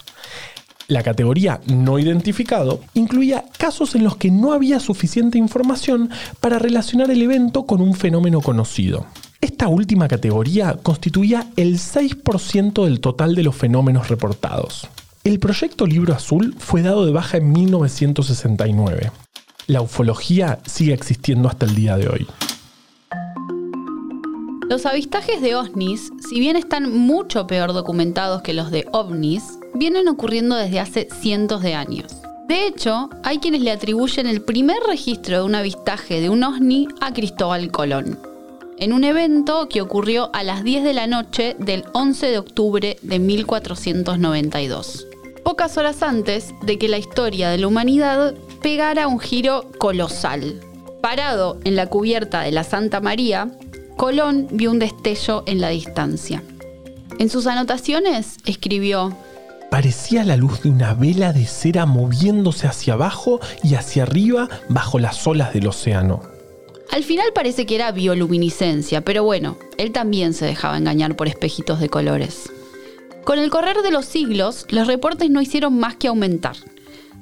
La 0.88 1.01
categoría 1.01 1.62
no 1.65 1.98
identificado 1.98 2.79
incluía 2.93 3.45
casos 3.57 3.95
en 3.95 4.03
los 4.03 4.17
que 4.17 4.29
no 4.29 4.53
había 4.53 4.79
suficiente 4.79 5.39
información 5.39 6.12
para 6.41 6.60
relacionar 6.60 7.10
el 7.10 7.24
evento 7.24 7.65
con 7.65 7.81
un 7.81 7.95
fenómeno 7.95 8.39
conocido. 8.39 9.07
Esta 9.41 9.67
última 9.67 10.07
categoría 10.07 10.77
constituía 10.83 11.48
el 11.55 11.79
6% 11.79 12.86
del 12.86 13.00
total 13.00 13.33
de 13.33 13.41
los 13.41 13.55
fenómenos 13.55 14.10
reportados. 14.10 14.88
El 15.24 15.39
proyecto 15.39 15.88
Libro 15.88 16.13
Azul 16.13 16.53
fue 16.60 16.83
dado 16.83 17.07
de 17.07 17.13
baja 17.13 17.38
en 17.38 17.51
1969 17.51 19.12
la 19.67 19.82
ufología 19.82 20.60
sigue 20.65 20.93
existiendo 20.93 21.48
hasta 21.50 21.65
el 21.65 21.75
día 21.75 21.98
de 21.98 22.10
hoy. 22.10 22.27
Los 24.70 24.86
avistajes 24.86 25.41
de 25.41 25.55
ovnis, 25.55 26.12
si 26.27 26.39
bien 26.39 26.55
están 26.55 26.91
mucho 26.91 27.46
peor 27.48 27.74
documentados 27.74 28.41
que 28.41 28.53
los 28.53 28.72
de 28.72 28.88
ovnis, 28.91 29.60
vienen 29.75 30.08
ocurriendo 30.08 30.55
desde 30.55 30.79
hace 30.79 31.08
cientos 31.22 31.62
de 31.62 31.75
años. 31.75 32.13
De 32.48 32.65
hecho, 32.65 33.10
hay 33.24 33.39
quienes 33.39 33.62
le 33.62 33.72
atribuyen 33.72 34.27
el 34.27 34.41
primer 34.41 34.77
registro 34.88 35.38
de 35.38 35.43
un 35.43 35.55
avistaje 35.55 36.22
de 36.22 36.29
un 36.29 36.43
ovni 36.43 36.88
a 37.01 37.13
Cristóbal 37.13 37.72
Colón, 37.72 38.20
en 38.79 38.93
un 38.93 39.03
evento 39.03 39.70
que 39.70 39.82
ocurrió 39.82 40.29
a 40.34 40.43
las 40.43 40.63
10 40.63 40.84
de 40.84 40.93
la 40.93 41.08
noche 41.08 41.55
del 41.60 41.86
11 41.93 42.27
de 42.27 42.38
octubre 42.38 42.98
de 43.01 43.20
1492 43.20 45.08
pocas 45.43 45.77
horas 45.77 46.01
antes 46.01 46.53
de 46.63 46.79
que 46.79 46.88
la 46.88 46.98
historia 46.98 47.50
de 47.50 47.58
la 47.58 47.67
humanidad 47.67 48.34
pegara 48.63 49.08
un 49.08 49.20
giro 49.20 49.70
colosal. 49.77 50.62
Parado 51.01 51.60
en 51.65 51.75
la 51.75 51.88
cubierta 51.88 52.41
de 52.41 52.51
la 52.53 52.63
Santa 52.63 53.01
María, 53.01 53.51
Colón 53.98 54.48
vio 54.51 54.72
un 54.72 54.79
destello 54.79 55.43
en 55.46 55.60
la 55.60 55.67
distancia. 55.67 56.41
En 57.20 57.29
sus 57.29 57.46
anotaciones 57.46 58.38
escribió, 58.46 59.15
Parecía 59.70 60.24
la 60.24 60.38
luz 60.38 60.63
de 60.63 60.70
una 60.70 60.93
vela 60.93 61.34
de 61.34 61.46
cera 61.46 61.86
moviéndose 61.86 62.65
hacia 62.67 62.93
abajo 62.93 63.41
y 63.63 63.75
hacia 63.75 64.03
arriba 64.03 64.48
bajo 64.70 64.98
las 64.98 65.27
olas 65.27 65.53
del 65.53 65.67
océano. 65.67 66.22
Al 66.89 67.03
final 67.03 67.27
parece 67.36 67.65
que 67.65 67.75
era 67.75 67.91
bioluminiscencia, 67.91 69.01
pero 69.01 69.24
bueno, 69.24 69.58
él 69.77 69.91
también 69.91 70.34
se 70.34 70.46
dejaba 70.46 70.77
engañar 70.77 71.17
por 71.17 71.27
espejitos 71.27 71.82
de 71.82 71.89
colores. 71.89 72.50
Con 73.25 73.39
el 73.39 73.50
correr 73.50 73.82
de 73.82 73.91
los 73.91 74.05
siglos, 74.05 74.67
los 74.70 74.88
reportes 74.88 75.29
no 75.29 75.41
hicieron 75.41 75.77
más 75.79 75.96
que 75.96 76.08
aumentar. 76.08 76.55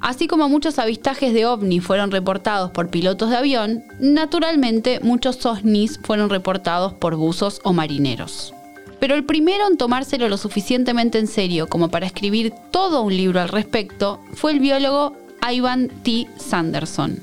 Así 0.01 0.27
como 0.27 0.50
muchos 0.50 0.79
avistajes 0.79 1.31
de 1.34 1.46
ovni 1.46 1.79
fueron 1.79 2.10
reportados 2.10 2.72
por 2.72 2.89
pilotos 2.89 3.29
de 3.29 3.38
avión, 3.38 3.84
naturalmente 4.00 5.00
muchos 5.03 5.46
ovnis 5.46 6.00
fueron 6.03 6.31
reportados 6.31 6.93
por 6.93 7.15
buzos 7.15 7.62
o 7.63 7.72
marineros. 7.72 8.53
Pero 9.00 9.13
el 9.13 9.24
primero 9.24 9.67
en 9.67 9.77
tomárselo 9.77 10.27
lo 10.27 10.38
suficientemente 10.38 11.20
en 11.20 11.27
serio 11.27 11.67
como 11.67 11.89
para 11.89 12.08
escribir 12.08 12.51
todo 12.72 13.03
un 13.03 13.15
libro 13.15 13.39
al 13.39 13.50
respecto 13.50 14.20
fue 14.34 14.53
el 14.53 14.60
biólogo 14.60 15.15
Ivan 15.48 15.89
T. 16.03 16.27
Sanderson. 16.38 17.20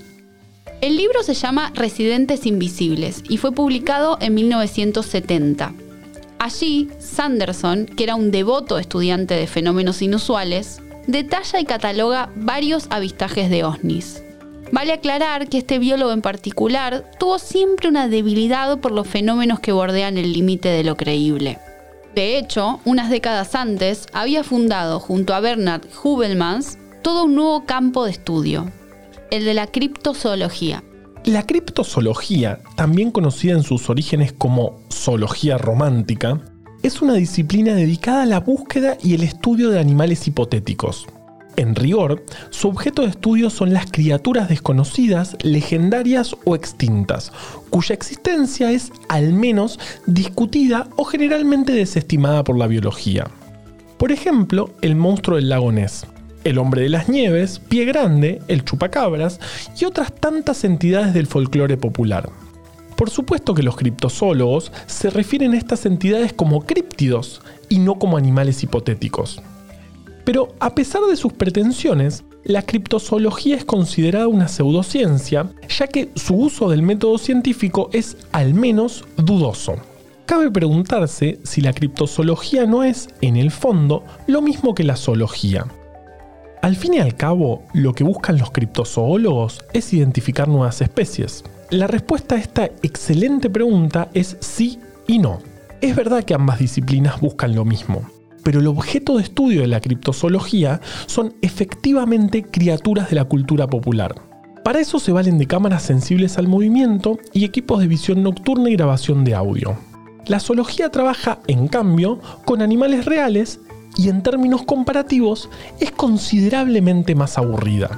El 0.80 0.96
libro 0.96 1.24
se 1.24 1.34
llama 1.34 1.72
Residentes 1.74 2.46
Invisibles 2.46 3.24
y 3.28 3.38
fue 3.38 3.50
publicado 3.50 4.18
en 4.20 4.34
1970. 4.34 5.74
Allí, 6.38 6.88
Sanderson, 7.00 7.86
que 7.86 8.04
era 8.04 8.14
un 8.14 8.30
devoto 8.30 8.78
estudiante 8.78 9.34
de 9.34 9.48
fenómenos 9.48 10.02
inusuales, 10.02 10.80
detalla 11.08 11.58
y 11.58 11.64
cataloga 11.64 12.30
varios 12.36 12.86
avistajes 12.90 13.50
de 13.50 13.64
OSNIs. 13.64 14.22
Vale 14.70 14.92
aclarar 14.92 15.48
que 15.48 15.58
este 15.58 15.78
biólogo 15.78 16.12
en 16.12 16.20
particular 16.20 17.10
tuvo 17.18 17.38
siempre 17.38 17.88
una 17.88 18.06
debilidad 18.06 18.78
por 18.78 18.92
los 18.92 19.08
fenómenos 19.08 19.58
que 19.58 19.72
bordean 19.72 20.18
el 20.18 20.34
límite 20.34 20.68
de 20.68 20.84
lo 20.84 20.96
creíble. 20.96 21.58
De 22.14 22.36
hecho, 22.36 22.80
unas 22.84 23.08
décadas 23.08 23.54
antes 23.54 24.06
había 24.12 24.44
fundado 24.44 25.00
junto 25.00 25.34
a 25.34 25.40
Bernard 25.40 25.86
Hubelmans 26.04 26.78
todo 27.02 27.24
un 27.24 27.34
nuevo 27.34 27.64
campo 27.64 28.04
de 28.04 28.10
estudio, 28.10 28.70
el 29.30 29.46
de 29.46 29.54
la 29.54 29.66
criptozoología. 29.66 30.84
La 31.24 31.46
criptozoología, 31.46 32.60
también 32.76 33.10
conocida 33.10 33.54
en 33.54 33.62
sus 33.62 33.88
orígenes 33.88 34.34
como 34.34 34.80
zoología 34.92 35.56
romántica, 35.56 36.40
es 36.82 37.02
una 37.02 37.14
disciplina 37.14 37.74
dedicada 37.74 38.22
a 38.22 38.26
la 38.26 38.40
búsqueda 38.40 38.96
y 39.02 39.14
el 39.14 39.22
estudio 39.22 39.70
de 39.70 39.80
animales 39.80 40.26
hipotéticos. 40.26 41.06
En 41.56 41.74
rigor, 41.74 42.24
su 42.50 42.68
objeto 42.68 43.02
de 43.02 43.08
estudio 43.08 43.50
son 43.50 43.72
las 43.72 43.90
criaturas 43.90 44.48
desconocidas, 44.48 45.36
legendarias 45.42 46.36
o 46.44 46.54
extintas, 46.54 47.32
cuya 47.68 47.96
existencia 47.96 48.70
es 48.70 48.92
al 49.08 49.32
menos 49.32 49.80
discutida 50.06 50.88
o 50.94 51.04
generalmente 51.04 51.72
desestimada 51.72 52.44
por 52.44 52.56
la 52.56 52.68
biología. 52.68 53.26
Por 53.96 54.12
ejemplo, 54.12 54.70
el 54.82 54.94
monstruo 54.94 55.36
del 55.36 55.48
lago 55.48 55.72
Ness, 55.72 56.06
el 56.44 56.58
hombre 56.58 56.82
de 56.82 56.90
las 56.90 57.08
nieves, 57.08 57.58
Pie 57.58 57.84
Grande, 57.86 58.40
el 58.46 58.64
chupacabras 58.64 59.40
y 59.76 59.84
otras 59.84 60.14
tantas 60.14 60.62
entidades 60.62 61.12
del 61.12 61.26
folclore 61.26 61.76
popular. 61.76 62.30
Por 62.98 63.10
supuesto 63.10 63.54
que 63.54 63.62
los 63.62 63.76
criptozoólogos 63.76 64.72
se 64.86 65.08
refieren 65.08 65.52
a 65.52 65.56
estas 65.56 65.86
entidades 65.86 66.32
como 66.32 66.62
críptidos 66.62 67.40
y 67.68 67.78
no 67.78 67.96
como 67.96 68.16
animales 68.16 68.64
hipotéticos. 68.64 69.40
Pero 70.24 70.48
a 70.58 70.74
pesar 70.74 71.02
de 71.02 71.14
sus 71.14 71.32
pretensiones, 71.32 72.24
la 72.42 72.62
criptozoología 72.62 73.54
es 73.54 73.64
considerada 73.64 74.26
una 74.26 74.48
pseudociencia, 74.48 75.48
ya 75.68 75.86
que 75.86 76.10
su 76.16 76.34
uso 76.34 76.70
del 76.70 76.82
método 76.82 77.18
científico 77.18 77.88
es 77.92 78.16
al 78.32 78.52
menos 78.52 79.04
dudoso. 79.16 79.76
Cabe 80.26 80.50
preguntarse 80.50 81.38
si 81.44 81.60
la 81.60 81.72
criptozoología 81.72 82.66
no 82.66 82.82
es, 82.82 83.10
en 83.20 83.36
el 83.36 83.52
fondo, 83.52 84.02
lo 84.26 84.42
mismo 84.42 84.74
que 84.74 84.82
la 84.82 84.96
zoología. 84.96 85.66
Al 86.62 86.74
fin 86.74 86.94
y 86.94 86.98
al 86.98 87.14
cabo, 87.14 87.62
lo 87.74 87.94
que 87.94 88.02
buscan 88.02 88.38
los 88.38 88.50
criptozoólogos 88.50 89.60
es 89.72 89.92
identificar 89.92 90.48
nuevas 90.48 90.80
especies. 90.80 91.44
La 91.70 91.86
respuesta 91.86 92.34
a 92.34 92.38
esta 92.38 92.64
excelente 92.64 93.50
pregunta 93.50 94.08
es 94.14 94.38
sí 94.40 94.78
y 95.06 95.18
no. 95.18 95.40
Es 95.82 95.94
verdad 95.94 96.24
que 96.24 96.32
ambas 96.32 96.60
disciplinas 96.60 97.20
buscan 97.20 97.54
lo 97.54 97.66
mismo, 97.66 98.08
pero 98.42 98.60
el 98.60 98.68
objeto 98.68 99.18
de 99.18 99.24
estudio 99.24 99.60
de 99.60 99.66
la 99.66 99.82
criptozoología 99.82 100.80
son 101.04 101.34
efectivamente 101.42 102.42
criaturas 102.42 103.10
de 103.10 103.16
la 103.16 103.26
cultura 103.26 103.66
popular. 103.66 104.14
Para 104.64 104.80
eso 104.80 104.98
se 104.98 105.12
valen 105.12 105.36
de 105.36 105.46
cámaras 105.46 105.82
sensibles 105.82 106.38
al 106.38 106.48
movimiento 106.48 107.18
y 107.34 107.44
equipos 107.44 107.80
de 107.80 107.86
visión 107.86 108.22
nocturna 108.22 108.70
y 108.70 108.76
grabación 108.76 109.22
de 109.24 109.34
audio. 109.34 109.76
La 110.26 110.40
zoología 110.40 110.90
trabaja, 110.90 111.40
en 111.48 111.68
cambio, 111.68 112.18
con 112.46 112.62
animales 112.62 113.04
reales 113.04 113.60
y 113.98 114.08
en 114.08 114.22
términos 114.22 114.62
comparativos 114.62 115.50
es 115.80 115.90
considerablemente 115.90 117.14
más 117.14 117.36
aburrida. 117.36 117.90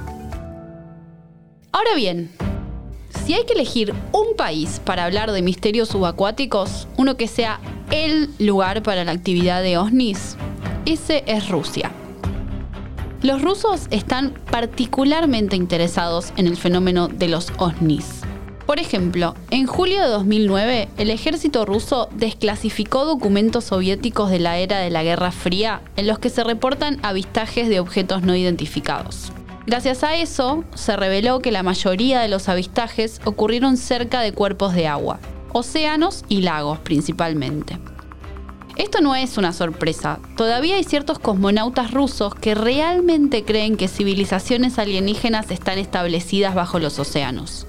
Ahora 1.71 1.95
bien, 1.95 2.31
si 3.25 3.35
hay 3.35 3.45
que 3.45 3.55
elegir 3.55 3.95
un 4.13 4.37
país 4.37 4.81
para 4.85 5.05
hablar 5.05 5.33
de 5.33 5.43
misterios 5.43 5.89
subacuáticos, 5.89 6.89
uno 6.97 7.17
que 7.17 7.29
sea 7.29 7.61
el 7.91 8.31
lugar 8.39 8.83
para 8.83 9.05
la 9.05 9.13
actividad 9.13 9.63
de 9.63 9.79
OSNIs, 9.79 10.37
ese 10.87 11.25
es 11.27 11.49
Rusia. 11.49 11.91
Los 13.23 13.43
rusos 13.43 13.87
están 13.91 14.33
particularmente 14.51 15.55
interesados 15.55 16.33
en 16.37 16.47
el 16.47 16.57
fenómeno 16.57 17.09
de 17.09 17.29
los 17.29 17.53
OSNIs. 17.59 18.23
Por 18.65 18.79
ejemplo, 18.79 19.35
en 19.51 19.67
julio 19.67 20.01
de 20.01 20.09
2009, 20.09 20.89
el 20.97 21.11
ejército 21.11 21.67
ruso 21.67 22.09
desclasificó 22.13 23.05
documentos 23.05 23.65
soviéticos 23.65 24.31
de 24.31 24.39
la 24.39 24.59
era 24.59 24.79
de 24.79 24.91
la 24.91 25.03
Guerra 25.03 25.33
Fría 25.33 25.83
en 25.97 26.07
los 26.07 26.19
que 26.19 26.31
se 26.31 26.45
reportan 26.45 26.99
avistajes 27.03 27.69
de 27.69 27.81
objetos 27.81 28.23
no 28.23 28.37
identificados. 28.37 29.33
Gracias 29.71 30.03
a 30.03 30.17
eso, 30.17 30.65
se 30.75 30.97
reveló 30.97 31.39
que 31.39 31.53
la 31.53 31.63
mayoría 31.63 32.19
de 32.19 32.27
los 32.27 32.49
avistajes 32.49 33.21
ocurrieron 33.25 33.77
cerca 33.77 34.21
de 34.21 34.33
cuerpos 34.33 34.75
de 34.75 34.89
agua, 34.89 35.21
océanos 35.53 36.25
y 36.29 36.41
lagos 36.41 36.81
principalmente. 36.81 37.79
Esto 38.77 39.01
no 39.01 39.15
es 39.15 39.39
una 39.39 39.53
sorpresa. 39.53 40.19
Todavía 40.37 40.75
hay 40.75 40.83
ciertos 40.83 41.21
cosmonautas 41.21 41.93
rusos 41.93 42.35
que 42.35 42.57
realmente 42.57 43.45
creen 43.45 43.77
que 43.77 43.87
civilizaciones 43.87 44.77
alienígenas 44.81 45.53
están 45.53 45.79
establecidas 45.79 46.57
bajo 46.57 46.81
los 46.81 46.99
océanos. 46.99 47.69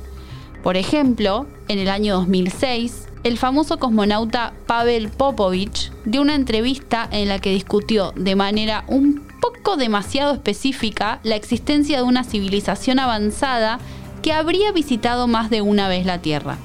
Por 0.64 0.78
ejemplo, 0.78 1.46
en 1.68 1.78
el 1.78 1.90
año 1.90 2.16
2006, 2.16 3.10
el 3.24 3.38
famoso 3.38 3.78
cosmonauta 3.78 4.54
Pavel 4.66 5.10
Popovich 5.10 5.92
dio 6.06 6.22
una 6.22 6.36
entrevista 6.36 7.08
en 7.12 7.28
la 7.28 7.40
que 7.40 7.54
discutió 7.54 8.14
de 8.16 8.36
manera 8.36 8.84
un 8.88 9.22
poco 9.42 9.78
demasiado 9.78 10.34
específica 10.34 11.20
la 11.24 11.36
existencia 11.36 11.98
de 11.98 12.04
una 12.04 12.24
civilización 12.24 13.00
avanzada 13.00 13.80
que 14.22 14.34
habría 14.34 14.72
visitado 14.72 15.28
más 15.28 15.50
de 15.50 15.62
una 15.62 15.88
vez 15.88 16.06
la 16.06 16.20
Tierra. 16.20 16.58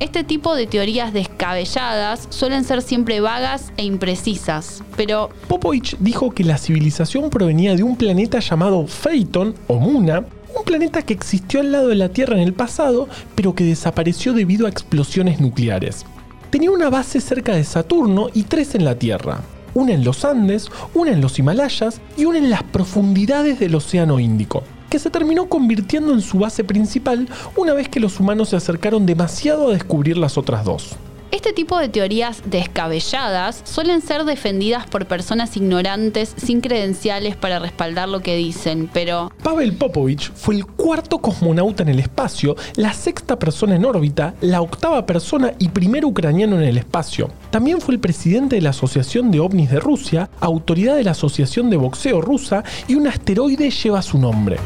Este 0.00 0.24
tipo 0.24 0.54
de 0.54 0.66
teorías 0.66 1.12
descabelladas 1.12 2.26
suelen 2.30 2.64
ser 2.64 2.80
siempre 2.80 3.20
vagas 3.20 3.70
e 3.76 3.84
imprecisas, 3.84 4.82
pero... 4.96 5.28
Popovich 5.46 5.96
dijo 5.98 6.30
que 6.30 6.42
la 6.42 6.56
civilización 6.56 7.28
provenía 7.28 7.76
de 7.76 7.82
un 7.82 7.96
planeta 7.96 8.40
llamado 8.40 8.86
Phaeton 8.86 9.54
o 9.66 9.74
Muna, 9.78 10.24
un 10.56 10.64
planeta 10.64 11.02
que 11.02 11.14
existió 11.14 11.60
al 11.60 11.72
lado 11.72 11.88
de 11.88 11.96
la 11.96 12.08
Tierra 12.08 12.34
en 12.36 12.42
el 12.42 12.52
pasado, 12.52 13.08
pero 13.34 13.54
que 13.54 13.64
desapareció 13.64 14.32
debido 14.32 14.66
a 14.66 14.70
explosiones 14.70 15.40
nucleares. 15.40 16.04
Tenía 16.50 16.70
una 16.70 16.90
base 16.90 17.20
cerca 17.20 17.54
de 17.54 17.64
Saturno 17.64 18.28
y 18.34 18.44
tres 18.44 18.74
en 18.74 18.84
la 18.84 18.96
Tierra 18.96 19.40
una 19.74 19.92
en 19.92 20.04
los 20.04 20.24
Andes, 20.24 20.70
una 20.94 21.12
en 21.12 21.20
los 21.20 21.38
Himalayas 21.38 22.00
y 22.16 22.24
una 22.24 22.38
en 22.38 22.50
las 22.50 22.62
profundidades 22.62 23.60
del 23.60 23.74
Océano 23.74 24.18
Índico, 24.18 24.62
que 24.88 24.98
se 24.98 25.10
terminó 25.10 25.48
convirtiendo 25.48 26.12
en 26.12 26.20
su 26.20 26.38
base 26.38 26.64
principal 26.64 27.28
una 27.56 27.72
vez 27.72 27.88
que 27.88 28.00
los 28.00 28.18
humanos 28.18 28.50
se 28.50 28.56
acercaron 28.56 29.06
demasiado 29.06 29.68
a 29.68 29.72
descubrir 29.72 30.16
las 30.16 30.36
otras 30.36 30.64
dos. 30.64 30.96
Este 31.32 31.52
tipo 31.52 31.78
de 31.78 31.88
teorías 31.88 32.42
descabelladas 32.44 33.62
suelen 33.64 34.02
ser 34.02 34.24
defendidas 34.24 34.86
por 34.88 35.06
personas 35.06 35.56
ignorantes 35.56 36.34
sin 36.36 36.60
credenciales 36.60 37.36
para 37.36 37.60
respaldar 37.60 38.08
lo 38.08 38.20
que 38.20 38.34
dicen, 38.34 38.90
pero... 38.92 39.30
Pavel 39.42 39.74
Popovich 39.74 40.32
fue 40.34 40.56
el 40.56 40.66
cuarto 40.66 41.18
cosmonauta 41.18 41.84
en 41.84 41.90
el 41.90 42.00
espacio, 42.00 42.56
la 42.74 42.92
sexta 42.92 43.38
persona 43.38 43.76
en 43.76 43.84
órbita, 43.84 44.34
la 44.40 44.60
octava 44.60 45.06
persona 45.06 45.52
y 45.60 45.68
primer 45.68 46.04
ucraniano 46.04 46.56
en 46.56 46.64
el 46.64 46.78
espacio. 46.78 47.30
También 47.50 47.80
fue 47.80 47.94
el 47.94 48.00
presidente 48.00 48.56
de 48.56 48.62
la 48.62 48.70
Asociación 48.70 49.30
de 49.30 49.38
OVNIs 49.38 49.70
de 49.70 49.78
Rusia, 49.78 50.30
autoridad 50.40 50.96
de 50.96 51.04
la 51.04 51.12
Asociación 51.12 51.70
de 51.70 51.76
Boxeo 51.76 52.20
Rusa 52.20 52.64
y 52.88 52.96
un 52.96 53.06
asteroide 53.06 53.70
lleva 53.70 54.02
su 54.02 54.18
nombre. 54.18 54.56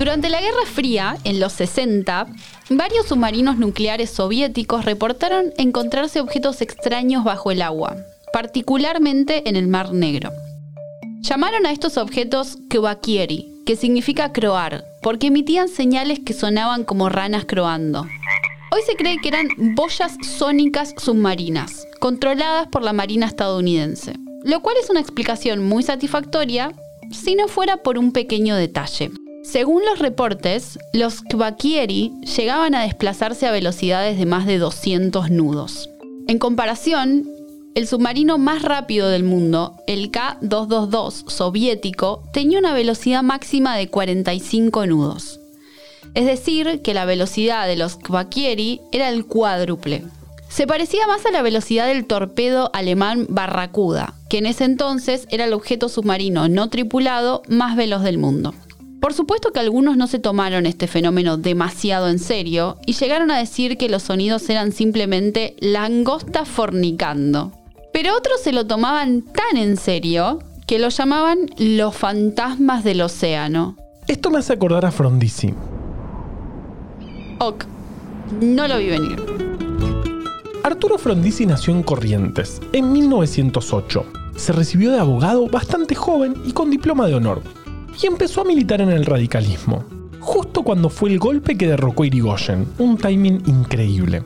Durante 0.00 0.30
la 0.30 0.40
Guerra 0.40 0.64
Fría, 0.64 1.18
en 1.24 1.40
los 1.40 1.52
60, 1.52 2.26
varios 2.70 3.06
submarinos 3.06 3.58
nucleares 3.58 4.08
soviéticos 4.08 4.86
reportaron 4.86 5.52
encontrarse 5.58 6.22
objetos 6.22 6.62
extraños 6.62 7.22
bajo 7.22 7.50
el 7.50 7.60
agua, 7.60 7.98
particularmente 8.32 9.46
en 9.46 9.56
el 9.56 9.68
Mar 9.68 9.92
Negro. 9.92 10.30
Llamaron 11.20 11.66
a 11.66 11.72
estos 11.72 11.98
objetos 11.98 12.56
Kvakieri, 12.70 13.62
que 13.66 13.76
significa 13.76 14.32
croar, 14.32 14.86
porque 15.02 15.26
emitían 15.26 15.68
señales 15.68 16.18
que 16.18 16.32
sonaban 16.32 16.84
como 16.84 17.10
ranas 17.10 17.44
croando. 17.44 18.06
Hoy 18.72 18.80
se 18.86 18.96
cree 18.96 19.18
que 19.20 19.28
eran 19.28 19.48
boyas 19.74 20.16
sónicas 20.22 20.94
submarinas, 20.96 21.86
controladas 22.00 22.68
por 22.68 22.82
la 22.82 22.94
Marina 22.94 23.26
estadounidense, 23.26 24.14
lo 24.44 24.62
cual 24.62 24.76
es 24.82 24.88
una 24.88 25.00
explicación 25.00 25.62
muy 25.62 25.82
satisfactoria 25.82 26.72
si 27.10 27.34
no 27.34 27.48
fuera 27.48 27.76
por 27.76 27.98
un 27.98 28.12
pequeño 28.12 28.56
detalle. 28.56 29.10
Según 29.42 29.82
los 29.88 29.98
reportes, 29.98 30.78
los 30.92 31.22
Kvakieri 31.22 32.12
llegaban 32.36 32.74
a 32.74 32.82
desplazarse 32.82 33.46
a 33.46 33.52
velocidades 33.52 34.18
de 34.18 34.26
más 34.26 34.46
de 34.46 34.58
200 34.58 35.30
nudos. 35.30 35.88
En 36.28 36.38
comparación, 36.38 37.26
el 37.74 37.86
submarino 37.86 38.36
más 38.36 38.62
rápido 38.62 39.08
del 39.08 39.24
mundo, 39.24 39.76
el 39.86 40.10
K-222 40.10 41.30
soviético, 41.30 42.22
tenía 42.34 42.58
una 42.58 42.74
velocidad 42.74 43.22
máxima 43.22 43.76
de 43.76 43.88
45 43.88 44.86
nudos. 44.86 45.40
Es 46.14 46.26
decir, 46.26 46.82
que 46.82 46.92
la 46.92 47.06
velocidad 47.06 47.66
de 47.66 47.76
los 47.76 47.96
Kvakieri 47.96 48.80
era 48.92 49.08
el 49.08 49.24
cuádruple. 49.24 50.04
Se 50.50 50.66
parecía 50.66 51.06
más 51.06 51.24
a 51.24 51.30
la 51.30 51.42
velocidad 51.42 51.86
del 51.86 52.06
torpedo 52.06 52.70
alemán 52.74 53.26
Barracuda, 53.30 54.14
que 54.28 54.38
en 54.38 54.46
ese 54.46 54.64
entonces 54.64 55.26
era 55.30 55.44
el 55.44 55.54
objeto 55.54 55.88
submarino 55.88 56.48
no 56.48 56.68
tripulado 56.68 57.42
más 57.48 57.76
veloz 57.76 58.02
del 58.02 58.18
mundo. 58.18 58.52
Por 59.00 59.14
supuesto 59.14 59.50
que 59.52 59.60
algunos 59.60 59.96
no 59.96 60.06
se 60.06 60.18
tomaron 60.18 60.66
este 60.66 60.86
fenómeno 60.86 61.38
demasiado 61.38 62.08
en 62.08 62.18
serio 62.18 62.76
y 62.84 62.92
llegaron 62.92 63.30
a 63.30 63.38
decir 63.38 63.78
que 63.78 63.88
los 63.88 64.02
sonidos 64.02 64.48
eran 64.50 64.72
simplemente 64.72 65.56
langosta 65.60 66.44
fornicando. 66.44 67.52
Pero 67.94 68.14
otros 68.14 68.42
se 68.42 68.52
lo 68.52 68.66
tomaban 68.66 69.22
tan 69.22 69.56
en 69.56 69.78
serio 69.78 70.40
que 70.66 70.78
lo 70.78 70.90
llamaban 70.90 71.50
los 71.56 71.96
fantasmas 71.96 72.84
del 72.84 73.00
océano. 73.00 73.76
Esto 74.06 74.30
me 74.30 74.38
hace 74.38 74.52
acordar 74.52 74.84
a 74.84 74.90
Frondizi. 74.90 75.54
Ok, 77.38 77.64
no 78.40 78.68
lo 78.68 78.76
vi 78.76 78.90
venir. 78.90 79.18
Arturo 80.62 80.98
Frondizi 80.98 81.46
nació 81.46 81.74
en 81.74 81.82
Corrientes 81.82 82.60
en 82.74 82.92
1908. 82.92 84.04
Se 84.36 84.52
recibió 84.52 84.90
de 84.92 85.00
abogado 85.00 85.46
bastante 85.48 85.94
joven 85.94 86.34
y 86.44 86.52
con 86.52 86.70
diploma 86.70 87.06
de 87.06 87.14
honor. 87.14 87.42
Y 88.02 88.06
empezó 88.06 88.42
a 88.42 88.44
militar 88.44 88.80
en 88.80 88.90
el 88.90 89.06
radicalismo. 89.06 89.84
Justo 90.20 90.62
cuando 90.62 90.90
fue 90.90 91.10
el 91.10 91.18
golpe 91.18 91.56
que 91.56 91.66
derrocó 91.66 92.04
Irigoyen, 92.04 92.66
un 92.78 92.96
timing 92.96 93.42
increíble. 93.46 94.22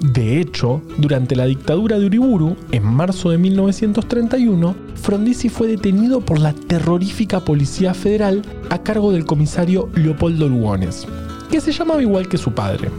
De 0.00 0.40
hecho, 0.40 0.80
durante 0.98 1.34
la 1.34 1.46
dictadura 1.46 1.98
de 1.98 2.06
Uriburu, 2.06 2.56
en 2.70 2.84
marzo 2.84 3.30
de 3.30 3.38
1931, 3.38 4.76
Frondizi 4.94 5.48
fue 5.48 5.66
detenido 5.66 6.20
por 6.20 6.38
la 6.38 6.52
terrorífica 6.52 7.40
Policía 7.40 7.94
Federal 7.94 8.42
a 8.70 8.78
cargo 8.82 9.10
del 9.10 9.24
comisario 9.24 9.88
Leopoldo 9.94 10.48
Lugones, 10.48 11.06
que 11.50 11.60
se 11.60 11.72
llamaba 11.72 12.02
igual 12.02 12.28
que 12.28 12.38
su 12.38 12.52
padre. 12.52 12.90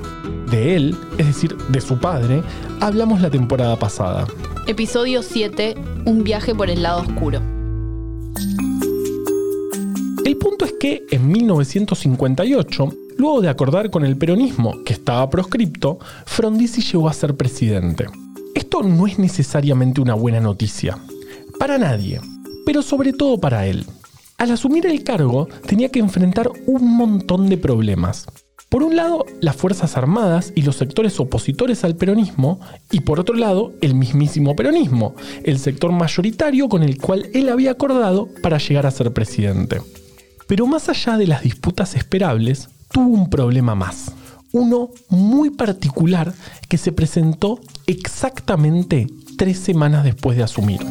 De 0.52 0.76
él, 0.76 0.96
es 1.18 1.28
decir, 1.28 1.56
de 1.70 1.80
su 1.80 1.98
padre, 1.98 2.44
hablamos 2.82 3.22
la 3.22 3.30
temporada 3.30 3.78
pasada. 3.78 4.28
Episodio 4.68 5.22
7, 5.22 5.76
un 6.06 6.24
viaje 6.24 6.54
por 6.54 6.70
el 6.70 6.84
lado 6.84 7.02
oscuro. 7.02 7.59
Que 10.80 11.06
en 11.12 11.28
1958, 11.32 12.90
luego 13.18 13.42
de 13.42 13.50
acordar 13.50 13.90
con 13.90 14.06
el 14.06 14.18
peronismo 14.18 14.84
que 14.84 14.94
estaba 14.94 15.30
proscripto, 15.30 16.00
Frondizi 16.26 16.82
llegó 16.82 17.10
a 17.10 17.14
ser 17.14 17.36
presidente. 17.36 18.06
Esto 18.56 18.82
no 18.82 19.06
es 19.06 19.20
necesariamente 19.20 20.02
una 20.02 20.14
buena 20.14 20.40
noticia. 20.40 20.98
Para 21.60 21.78
nadie, 21.78 22.22
pero 22.66 22.82
sobre 22.82 23.14
todo 23.14 23.40
para 23.40 23.68
él. 23.68 23.86
Al 24.38 24.52
asumir 24.52 24.86
el 24.86 25.04
cargo, 25.04 25.50
tenía 25.68 25.90
que 25.90 26.00
enfrentar 26.00 26.50
un 26.66 26.96
montón 26.96 27.50
de 27.50 27.58
problemas. 27.58 28.26
Por 28.70 28.84
un 28.84 28.96
lado, 28.96 29.26
las 29.42 29.56
Fuerzas 29.56 29.98
Armadas 29.98 30.54
y 30.56 30.62
los 30.62 30.76
sectores 30.76 31.20
opositores 31.20 31.84
al 31.84 31.96
peronismo, 31.96 32.60
y 32.92 33.02
por 33.02 33.20
otro 33.20 33.36
lado, 33.36 33.74
el 33.82 33.96
mismísimo 33.96 34.56
peronismo, 34.56 35.16
el 35.44 35.58
sector 35.58 35.92
mayoritario 35.92 36.70
con 36.70 36.84
el 36.84 37.00
cual 37.00 37.28
él 37.34 37.50
había 37.50 37.72
acordado 37.72 38.30
para 38.44 38.60
llegar 38.60 38.86
a 38.86 38.92
ser 38.92 39.12
presidente. 39.12 39.82
Pero 40.50 40.66
más 40.66 40.90
allá 40.90 41.16
de 41.16 41.28
las 41.28 41.44
disputas 41.44 41.94
esperables, 41.94 42.70
tuvo 42.92 43.10
un 43.10 43.30
problema 43.30 43.76
más. 43.76 44.12
Uno 44.52 44.90
muy 45.08 45.52
particular 45.52 46.34
que 46.68 46.80
se 46.80 46.92
presentó 46.92 47.60
exactamente 47.86 49.06
tres 49.38 49.60
semanas 49.60 50.04
después 50.04 50.36
de 50.36 50.44
asumir. 50.44 50.82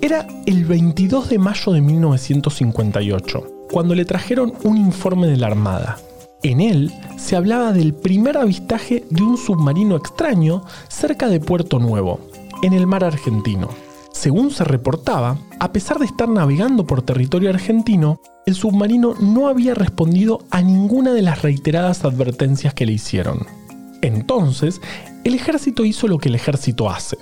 Era 0.00 0.28
el 0.46 0.64
22 0.64 1.30
de 1.30 1.40
mayo 1.40 1.72
de 1.72 1.80
1958, 1.80 3.66
cuando 3.68 3.96
le 3.96 4.04
trajeron 4.04 4.52
un 4.62 4.76
informe 4.76 5.26
de 5.26 5.38
la 5.38 5.48
Armada, 5.48 5.98
en 6.44 6.60
él 6.60 6.92
se 7.18 7.34
hablaba 7.34 7.72
del 7.72 7.94
primer 7.94 8.38
avistaje 8.38 9.02
de 9.10 9.24
un 9.24 9.38
submarino 9.38 9.96
extraño 9.96 10.62
cerca 10.86 11.26
de 11.26 11.40
Puerto 11.40 11.80
Nuevo, 11.80 12.20
en 12.62 12.74
el 12.74 12.86
mar 12.86 13.02
argentino. 13.02 13.91
Según 14.12 14.50
se 14.50 14.64
reportaba, 14.64 15.38
a 15.58 15.72
pesar 15.72 15.98
de 15.98 16.04
estar 16.04 16.28
navegando 16.28 16.86
por 16.86 17.02
territorio 17.02 17.50
argentino, 17.50 18.20
el 18.46 18.54
submarino 18.54 19.14
no 19.20 19.48
había 19.48 19.74
respondido 19.74 20.44
a 20.50 20.60
ninguna 20.62 21.12
de 21.12 21.22
las 21.22 21.42
reiteradas 21.42 22.04
advertencias 22.04 22.74
que 22.74 22.86
le 22.86 22.92
hicieron. 22.92 23.46
Entonces, 24.02 24.80
el 25.24 25.34
ejército 25.34 25.84
hizo 25.84 26.08
lo 26.08 26.18
que 26.18 26.28
el 26.28 26.34
ejército 26.34 26.90
hace. 26.90 27.16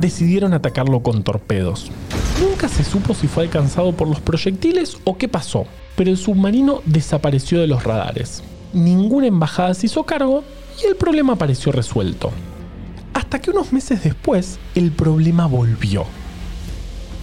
Decidieron 0.00 0.52
atacarlo 0.52 1.02
con 1.02 1.22
torpedos. 1.22 1.90
Nunca 2.40 2.68
se 2.68 2.84
supo 2.84 3.14
si 3.14 3.28
fue 3.28 3.44
alcanzado 3.44 3.92
por 3.92 4.08
los 4.08 4.20
proyectiles 4.20 4.96
o 5.04 5.16
qué 5.16 5.28
pasó, 5.28 5.66
pero 5.96 6.10
el 6.10 6.16
submarino 6.16 6.80
desapareció 6.86 7.60
de 7.60 7.66
los 7.66 7.84
radares. 7.84 8.42
Ninguna 8.72 9.26
embajada 9.26 9.74
se 9.74 9.86
hizo 9.86 10.04
cargo 10.04 10.42
y 10.82 10.86
el 10.86 10.96
problema 10.96 11.36
pareció 11.36 11.70
resuelto. 11.70 12.30
Hasta 13.14 13.40
que 13.40 13.50
unos 13.50 13.72
meses 13.72 14.04
después 14.04 14.58
el 14.74 14.92
problema 14.92 15.46
volvió. 15.46 16.04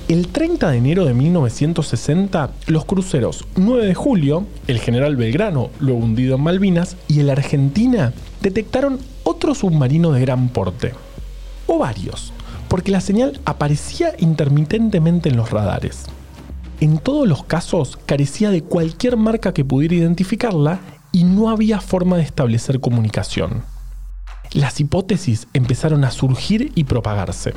El 0.08 0.30
30 0.30 0.71
de 0.71 0.78
enero 0.78 1.06
de 1.06 1.13
1960, 1.13 2.52
los 2.67 2.86
cruceros 2.86 3.45
9 3.56 3.86
de 3.86 3.93
julio, 3.93 4.45
el 4.67 4.80
general 4.80 5.15
Belgrano, 5.15 5.69
luego 5.80 6.00
hundido 6.00 6.36
en 6.36 6.43
Malvinas, 6.43 6.95
y 7.08 7.19
el 7.19 7.30
Argentina 7.30 8.13
detectaron 8.41 9.00
otro 9.23 9.54
submarino 9.54 10.12
de 10.12 10.21
gran 10.21 10.47
porte. 10.50 10.93
O 11.67 11.78
varios, 11.78 12.32
porque 12.69 12.91
la 12.91 13.02
señal 13.02 13.41
aparecía 13.43 14.13
intermitentemente 14.17 15.28
en 15.28 15.36
los 15.36 15.52
radares 15.52 16.06
en 16.80 17.00
todos 17.00 17.28
los 17.28 17.43
casos 17.43 17.97
carecía 18.06 18.52
de 18.52 18.62
cualquier 18.62 19.17
marca 19.17 19.54
que 19.54 19.65
pudiera 19.65 19.95
identificarla 19.95 20.80
y 21.12 21.23
no 21.23 21.50
había 21.50 21.82
forma 21.82 22.17
de 22.17 22.23
establecer 22.23 22.80
comunicación. 22.80 23.63
Las 24.54 24.80
hipótesis 24.80 25.48
empezaron 25.54 26.04
a 26.04 26.12
surgir 26.12 26.72
y 26.76 26.86
propagarse. 26.86 27.54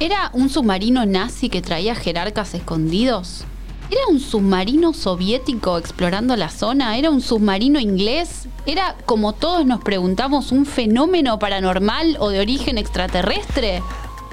¿Era 0.00 0.30
un 0.32 0.48
submarino 0.48 1.06
nazi 1.06 1.48
que 1.48 1.62
traía 1.62 1.94
jerarcas 1.94 2.54
escondidos? 2.54 3.44
¿Era 3.90 4.00
un 4.10 4.18
submarino 4.18 4.92
soviético 4.92 5.78
explorando 5.78 6.36
la 6.36 6.48
zona? 6.48 6.96
¿Era 6.96 7.10
un 7.10 7.20
submarino 7.20 7.78
inglés? 7.78 8.48
¿Era, 8.66 8.96
como 9.04 9.34
todos 9.34 9.66
nos 9.66 9.82
preguntamos, 9.82 10.52
un 10.52 10.66
fenómeno 10.66 11.38
paranormal 11.38 12.16
o 12.18 12.30
de 12.30 12.40
origen 12.40 12.78
extraterrestre? 12.78 13.82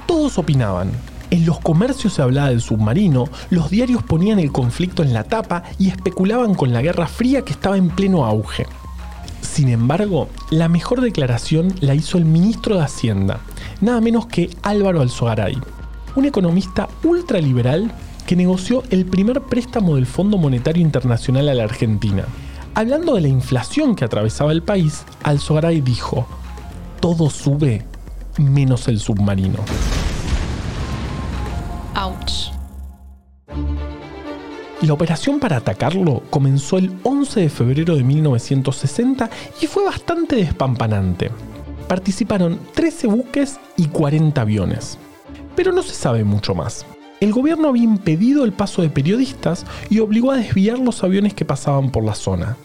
Todos 0.08 0.38
opinaban, 0.38 0.92
en 1.32 1.46
los 1.46 1.60
comercios 1.60 2.14
se 2.14 2.22
hablaba 2.22 2.50
del 2.50 2.62
submarino, 2.62 3.26
los 3.50 3.70
diarios 3.70 4.04
ponían 4.04 4.38
el 4.40 4.52
conflicto 4.52 5.02
en 5.02 5.14
la 5.14 5.24
tapa 5.24 5.64
y 5.80 5.88
especulaban 5.88 6.56
con 6.56 6.74
la 6.74 6.82
Guerra 6.82 7.08
Fría 7.08 7.44
que 7.44 7.54
estaba 7.54 7.78
en 7.78 7.90
pleno 7.90 8.26
auge. 8.26 8.68
Sin 9.42 9.70
embargo, 9.70 10.30
la 10.50 10.70
mejor 10.70 11.02
declaración 11.02 11.74
la 11.82 11.96
hizo 11.96 12.18
el 12.18 12.26
ministro 12.26 12.78
de 12.78 12.84
Hacienda, 12.84 13.42
nada 13.82 14.00
menos 14.02 14.28
que 14.28 14.50
Álvaro 14.62 15.02
Alzogaray, 15.02 15.58
un 16.16 16.26
economista 16.26 16.88
ultraliberal 17.04 17.92
que 18.26 18.36
negoció 18.36 18.84
el 18.92 19.06
primer 19.06 19.42
préstamo 19.42 19.96
del 19.96 20.06
Fondo 20.06 20.38
Monetario 20.38 20.82
Internacional 20.82 21.50
a 21.50 21.54
la 21.54 21.64
Argentina. 21.64 22.26
Hablando 22.76 23.16
de 23.16 23.22
la 23.22 23.28
inflación 23.28 23.96
que 23.96 24.06
atravesaba 24.06 24.52
el 24.52 24.64
país, 24.64 25.04
Alzogaray 25.24 25.82
dijo, 25.82 26.28
todo 27.02 27.30
sube 27.30 27.86
menos 28.38 28.88
el 28.88 29.00
submarino. 29.00 29.60
La 34.82 34.94
operación 34.94 35.40
para 35.40 35.58
atacarlo 35.58 36.24
comenzó 36.32 36.80
el 36.80 36.92
11 37.04 37.42
de 37.42 37.50
febrero 37.50 37.96
de 37.96 38.04
1960 38.04 39.30
y 39.62 39.68
fue 39.68 39.86
bastante 39.86 40.38
despampanante. 40.38 41.30
Participaron 41.88 42.60
13 42.74 43.06
buques 43.06 43.60
y 43.78 43.86
40 43.86 44.42
aviones. 44.42 44.98
Pero 45.56 45.72
no 45.72 45.84
se 45.84 45.94
sabe 45.94 46.24
mucho 46.24 46.56
más. 46.56 46.88
El 47.20 47.32
gobierno 47.32 47.68
había 47.68 47.84
impedido 47.84 48.44
el 48.44 48.54
paso 48.54 48.82
de 48.82 48.90
periodistas 48.90 49.68
y 49.92 50.00
obligó 50.00 50.32
a 50.32 50.38
desviar 50.38 50.80
los 50.80 51.04
aviones 51.04 51.36
que 51.36 51.46
pasaban 51.46 51.92
por 51.92 52.04
la 52.04 52.16
zona. 52.16 52.58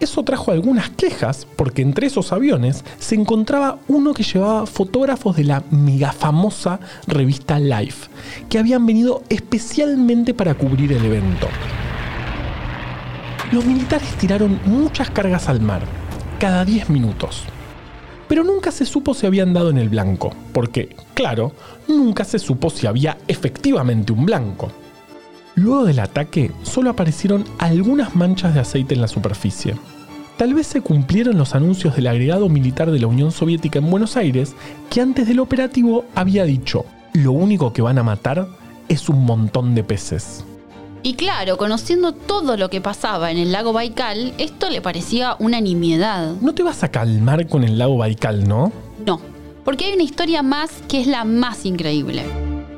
Eso 0.00 0.24
trajo 0.24 0.50
algunas 0.50 0.90
quejas 0.90 1.46
porque 1.56 1.82
entre 1.82 2.08
esos 2.08 2.32
aviones 2.32 2.84
se 2.98 3.14
encontraba 3.14 3.78
uno 3.86 4.12
que 4.12 4.24
llevaba 4.24 4.66
fotógrafos 4.66 5.36
de 5.36 5.44
la 5.44 5.62
mega 5.70 6.12
famosa 6.12 6.80
revista 7.06 7.60
Life, 7.60 8.08
que 8.48 8.58
habían 8.58 8.84
venido 8.86 9.22
especialmente 9.28 10.34
para 10.34 10.54
cubrir 10.54 10.92
el 10.92 11.04
evento. 11.04 11.48
Los 13.52 13.64
militares 13.64 14.08
tiraron 14.16 14.58
muchas 14.66 15.10
cargas 15.10 15.48
al 15.48 15.60
mar, 15.60 15.82
cada 16.40 16.64
10 16.64 16.90
minutos. 16.90 17.44
Pero 18.26 18.42
nunca 18.42 18.72
se 18.72 18.86
supo 18.86 19.14
si 19.14 19.26
habían 19.26 19.52
dado 19.52 19.70
en 19.70 19.78
el 19.78 19.90
blanco, 19.90 20.32
porque, 20.52 20.96
claro, 21.14 21.52
nunca 21.86 22.24
se 22.24 22.40
supo 22.40 22.68
si 22.68 22.86
había 22.86 23.16
efectivamente 23.28 24.12
un 24.12 24.26
blanco. 24.26 24.72
Luego 25.56 25.84
del 25.84 26.00
ataque, 26.00 26.50
solo 26.62 26.90
aparecieron 26.90 27.44
algunas 27.58 28.16
manchas 28.16 28.54
de 28.54 28.60
aceite 28.60 28.94
en 28.94 29.00
la 29.00 29.08
superficie. 29.08 29.76
tal 30.36 30.52
vez 30.52 30.66
se 30.66 30.80
cumplieron 30.80 31.38
los 31.38 31.54
anuncios 31.54 31.94
del 31.94 32.08
agregado 32.08 32.48
militar 32.48 32.90
de 32.90 32.98
la 32.98 33.06
Unión 33.06 33.30
Soviética 33.30 33.78
en 33.78 33.88
Buenos 33.88 34.16
Aires, 34.16 34.54
que 34.90 35.00
antes 35.00 35.28
del 35.28 35.38
operativo 35.38 36.06
había 36.16 36.44
dicho, 36.44 36.86
lo 37.12 37.30
único 37.30 37.72
que 37.72 37.82
van 37.82 37.98
a 37.98 38.02
matar 38.02 38.48
es 38.88 39.08
un 39.08 39.24
montón 39.24 39.76
de 39.76 39.84
peces. 39.84 40.44
Y 41.04 41.14
claro, 41.14 41.56
conociendo 41.56 42.12
todo 42.12 42.56
lo 42.56 42.68
que 42.68 42.80
pasaba 42.80 43.30
en 43.30 43.38
el 43.38 43.52
lago 43.52 43.72
Baikal, 43.72 44.34
esto 44.38 44.70
le 44.70 44.80
parecía 44.80 45.36
una 45.38 45.60
nimiedad. 45.60 46.32
No 46.40 46.54
te 46.54 46.62
vas 46.64 46.82
a 46.82 46.90
calmar 46.90 47.46
con 47.46 47.62
el 47.62 47.78
lago 47.78 47.98
Baikal, 47.98 48.48
¿no? 48.48 48.72
No, 49.06 49.20
porque 49.64 49.84
hay 49.84 49.92
una 49.92 50.02
historia 50.02 50.42
más 50.42 50.70
que 50.88 51.00
es 51.00 51.06
la 51.06 51.24
más 51.24 51.64
increíble. 51.64 52.24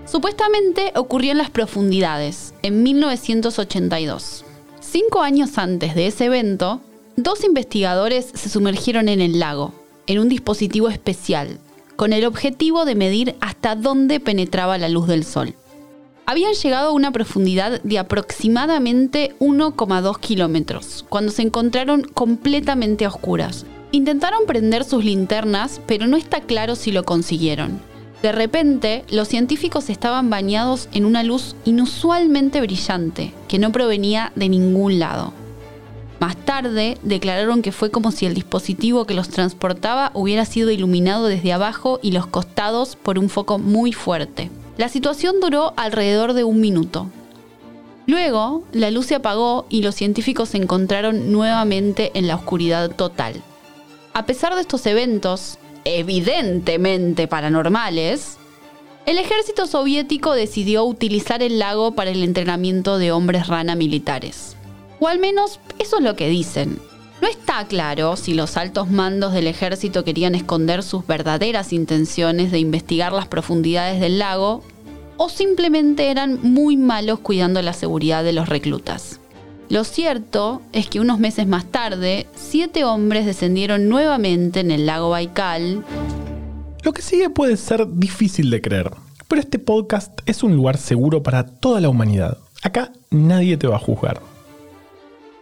Supuestamente 0.07 0.93
ocurrió 0.95 1.33
en 1.33 1.39
las 1.39 1.51
profundidades, 1.51 2.55
en 2.63 2.85
1982. 2.85 4.45
Cinco 4.81 5.21
años 5.21 5.59
antes 5.59 5.97
de 5.97 6.07
ese 6.07 6.27
evento, 6.27 6.81
dos 7.17 7.43
investigadores 7.43 8.31
se 8.33 8.49
sumergieron 8.49 9.09
en 9.09 9.21
el 9.21 9.41
lago, 9.41 9.75
en 10.07 10.21
un 10.21 10.29
dispositivo 10.29 10.89
especial, 10.89 11.59
con 11.97 12.13
el 12.13 12.25
objetivo 12.25 12.85
de 12.85 12.95
medir 12.95 13.35
hasta 13.41 13.75
dónde 13.75 14.21
penetraba 14.21 14.79
la 14.79 14.89
luz 14.89 15.09
del 15.09 15.25
sol. 15.25 15.55
Habían 16.25 16.55
llegado 16.55 16.91
a 16.91 16.93
una 16.93 17.11
profundidad 17.11 17.83
de 17.83 17.99
aproximadamente 17.99 19.35
1,2 19.41 20.21
kilómetros, 20.21 21.05
cuando 21.09 21.33
se 21.33 21.43
encontraron 21.43 22.03
completamente 22.03 23.05
a 23.05 23.09
oscuras. 23.09 23.67
Intentaron 23.91 24.47
prender 24.47 24.85
sus 24.85 25.05
linternas, 25.05 25.81
pero 25.87 26.07
no 26.07 26.17
está 26.17 26.41
claro 26.41 26.77
si 26.77 26.93
lo 26.93 27.05
consiguieron. 27.05 27.81
De 28.23 28.33
repente, 28.33 29.05
los 29.09 29.29
científicos 29.29 29.91
estaban 29.91 30.31
bañados 30.31 30.89
en 30.93 31.05
una 31.05 31.23
luz 31.23 31.55
inusualmente 31.65 32.61
brillante, 32.61 33.35
que 33.47 33.59
no 33.59 33.73
provenía 33.73 34.33
de 34.35 34.49
ningún 34.49 34.99
lado. 34.99 35.33
Más 36.19 36.37
tarde, 36.37 36.97
declararon 37.03 37.61
que 37.61 37.73
fue 37.73 37.91
como 37.91 38.11
si 38.11 38.25
el 38.25 38.35
dispositivo 38.35 39.05
que 39.05 39.15
los 39.15 39.29
transportaba 39.29 40.11
hubiera 40.15 40.47
sido 40.47 40.71
iluminado 40.71 41.27
desde 41.27 41.53
abajo 41.53 42.01
y 42.03 42.13
los 42.13 42.27
costados 42.27 42.97
por 42.97 43.19
un 43.19 43.29
foco 43.29 43.59
muy 43.59 43.93
fuerte. 43.93 44.51
La 44.79 44.89
situación 44.89 45.37
duró 45.41 45.75
alrededor 45.77 46.33
de 46.33 46.45
un 46.45 46.61
minuto. 46.61 47.11
Luego, 48.07 48.63
la 48.73 48.91
luz 48.91 49.07
se 49.07 49.17
apagó 49.17 49.67
y 49.69 49.83
los 49.83 49.95
científicos 49.95 50.51
se 50.51 50.59
encontraron 50.59 51.33
nuevamente 51.33 52.13
en 52.15 52.29
la 52.29 52.37
oscuridad 52.37 52.91
total. 52.93 53.43
A 54.15 54.25
pesar 54.25 54.55
de 54.55 54.63
estos 54.63 54.87
eventos, 54.87 55.59
evidentemente 55.87 57.29
paranormales, 57.29 58.39
el 59.07 59.19
ejército 59.19 59.69
soviético 59.69 60.35
decidió 60.35 60.85
utilizar 60.85 61.45
el 61.45 61.61
lago 61.61 61.93
para 61.93 62.11
el 62.11 62.25
entrenamiento 62.25 62.99
de 62.99 63.13
hombres 63.13 63.47
rana 63.47 63.77
militares. 63.77 64.57
O 64.99 65.07
al 65.07 65.21
menos 65.21 65.61
eso 65.79 65.99
es 65.99 66.03
lo 66.03 66.17
que 66.17 66.29
dicen. 66.29 66.81
No 67.23 67.29
está 67.29 67.65
claro 67.69 68.17
si 68.17 68.35
los 68.35 68.57
altos 68.57 68.91
mandos 68.91 69.33
del 69.33 69.47
ejército 69.47 70.03
querían 70.03 70.35
esconder 70.35 70.83
sus 70.83 71.07
verdaderas 71.07 71.73
intenciones 71.73 72.51
de 72.51 72.59
investigar 72.59 73.13
las 73.13 73.29
profundidades 73.29 74.01
del 74.01 74.19
lago 74.19 74.65
o 75.17 75.29
simplemente 75.29 76.11
eran 76.11 76.41
muy 76.43 76.77
malos 76.77 77.21
cuidando 77.21 77.63
la 77.63 77.73
seguridad 77.73 78.25
de 78.25 78.33
los 78.33 78.49
reclutas. 78.49 79.21
Lo 79.69 79.83
cierto 79.83 80.63
es 80.73 80.89
que 80.89 81.01
unos 81.01 81.19
meses 81.19 81.49
más 81.49 81.65
tarde, 81.65 82.29
siete 82.37 82.85
hombres 82.85 83.27
descendieron 83.27 83.89
nuevamente 83.89 84.61
en 84.61 84.71
el 84.71 84.87
lago 84.87 85.11
Baikal. 85.11 85.85
Lo 86.83 86.93
que 86.93 87.03
sigue 87.03 87.31
puede 87.31 87.57
ser 87.57 87.85
difícil 87.91 88.49
de 88.51 88.61
creer, 88.61 88.93
pero 89.27 89.41
este 89.41 89.59
podcast 89.59 90.21
es 90.25 90.45
un 90.45 90.55
lugar 90.55 90.77
seguro 90.77 91.25
para 91.25 91.47
toda 91.47 91.81
la 91.81 91.89
humanidad. 91.89 92.39
Acá 92.63 92.93
nadie 93.11 93.57
te 93.57 93.67
va 93.67 93.75
a 93.75 93.81
juzgar. 93.81 94.21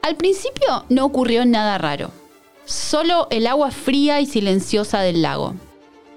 Al 0.00 0.16
principio 0.16 0.86
no 0.88 1.04
ocurrió 1.04 1.44
nada 1.44 1.76
raro, 1.76 2.10
solo 2.64 3.26
el 3.30 3.46
agua 3.46 3.72
fría 3.72 4.22
y 4.22 4.26
silenciosa 4.26 5.00
del 5.00 5.20
lago. 5.20 5.54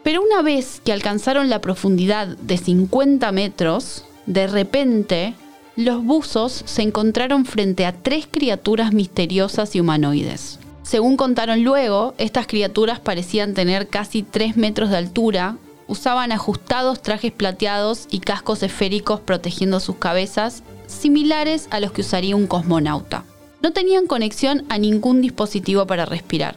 Pero 0.04 0.22
una 0.22 0.42
vez 0.42 0.82
que 0.86 0.94
alcanzaron 0.94 1.50
la 1.50 1.60
profundidad 1.60 2.28
de 2.38 2.58
50 2.58 3.30
metros, 3.34 4.06
de 4.26 4.48
repente 4.48 5.36
los 5.78 6.04
buzos 6.04 6.64
se 6.66 6.82
encontraron 6.82 7.46
frente 7.46 7.86
a 7.86 7.92
tres 7.92 8.28
criaturas 8.30 8.94
misteriosas 8.94 9.76
y 9.76 9.80
humanoides. 9.80 10.58
Según 10.82 11.18
contaron 11.18 11.64
luego, 11.64 12.16
estas 12.18 12.48
criaturas 12.48 13.00
parecían 13.00 13.54
tener 13.54 13.88
casi 13.88 14.24
3 14.24 14.58
metros 14.58 14.90
de 14.90 14.98
altura, 14.98 15.58
usaban 15.88 16.32
ajustados 16.32 17.04
trajes 17.04 17.32
plateados 17.32 18.08
y 18.10 18.22
cascos 18.22 18.64
esféricos 18.64 19.20
protegiendo 19.20 19.80
sus 19.80 19.98
cabezas, 19.98 20.64
similares 20.88 21.68
a 21.70 21.80
los 21.80 21.92
que 21.92 22.02
usaría 22.02 22.36
un 22.36 22.48
cosmonauta. 22.48 23.24
No 23.62 23.72
tenían 23.72 24.08
conexión 24.08 24.66
a 24.70 24.80
ningún 24.80 25.22
dispositivo 25.22 25.86
para 25.86 26.06
respirar. 26.06 26.56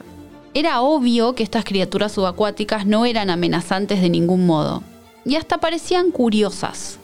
Era 0.55 0.81
obvio 0.81 1.35
que 1.35 1.43
estas 1.43 1.65
criaturas 1.65 2.13
subacuáticas 2.13 2.87
no 2.87 3.05
eran 3.05 3.29
amenazantes 3.29 4.01
de 4.01 4.09
ningún 4.09 4.47
modo, 4.47 4.83
y 5.27 5.37
hasta 5.37 5.59
parecían 5.59 6.11
curiosas. 6.11 7.00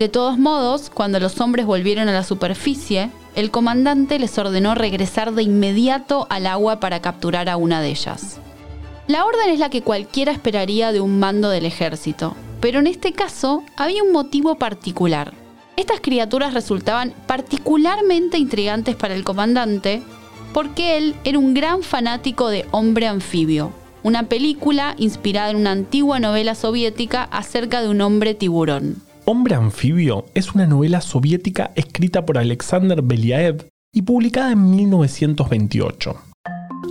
De 0.00 0.08
todos 0.08 0.38
modos, 0.38 0.88
cuando 0.88 1.20
los 1.20 1.38
hombres 1.42 1.66
volvieron 1.66 2.08
a 2.08 2.12
la 2.12 2.24
superficie, 2.24 3.10
el 3.34 3.50
comandante 3.50 4.18
les 4.18 4.38
ordenó 4.38 4.74
regresar 4.74 5.34
de 5.34 5.42
inmediato 5.42 6.26
al 6.30 6.46
agua 6.46 6.80
para 6.80 7.02
capturar 7.02 7.50
a 7.50 7.58
una 7.58 7.82
de 7.82 7.90
ellas. 7.90 8.40
La 9.08 9.26
orden 9.26 9.50
es 9.50 9.58
la 9.58 9.68
que 9.68 9.82
cualquiera 9.82 10.32
esperaría 10.32 10.92
de 10.92 11.02
un 11.02 11.18
mando 11.18 11.50
del 11.50 11.66
ejército, 11.66 12.34
pero 12.62 12.78
en 12.78 12.86
este 12.86 13.12
caso 13.12 13.62
había 13.76 14.02
un 14.02 14.10
motivo 14.10 14.54
particular. 14.54 15.34
Estas 15.76 16.00
criaturas 16.00 16.54
resultaban 16.54 17.12
particularmente 17.26 18.38
intrigantes 18.38 18.96
para 18.96 19.14
el 19.14 19.22
comandante 19.22 20.02
porque 20.54 20.96
él 20.96 21.14
era 21.24 21.38
un 21.38 21.52
gran 21.52 21.82
fanático 21.82 22.48
de 22.48 22.64
Hombre 22.70 23.06
Anfibio, 23.06 23.70
una 24.02 24.22
película 24.30 24.94
inspirada 24.96 25.50
en 25.50 25.56
una 25.56 25.72
antigua 25.72 26.20
novela 26.20 26.54
soviética 26.54 27.24
acerca 27.24 27.82
de 27.82 27.90
un 27.90 28.00
hombre 28.00 28.32
tiburón. 28.32 29.09
Hombre 29.26 29.54
Anfibio 29.54 30.24
es 30.34 30.54
una 30.54 30.66
novela 30.66 31.02
soviética 31.02 31.72
escrita 31.76 32.24
por 32.24 32.38
Alexander 32.38 33.02
Beliaev 33.02 33.68
y 33.92 34.02
publicada 34.02 34.52
en 34.52 34.70
1928. 34.70 36.16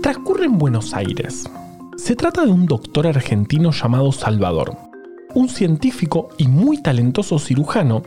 Transcurre 0.03 0.45
en 0.45 0.59
Buenos 0.59 0.93
Aires. 0.93 1.49
Se 1.97 2.15
trata 2.15 2.45
de 2.45 2.51
un 2.51 2.67
doctor 2.67 3.07
argentino 3.07 3.71
llamado 3.71 4.11
Salvador, 4.11 4.77
un 5.33 5.49
científico 5.49 6.29
y 6.37 6.47
muy 6.47 6.81
talentoso 6.81 7.39
cirujano, 7.39 8.03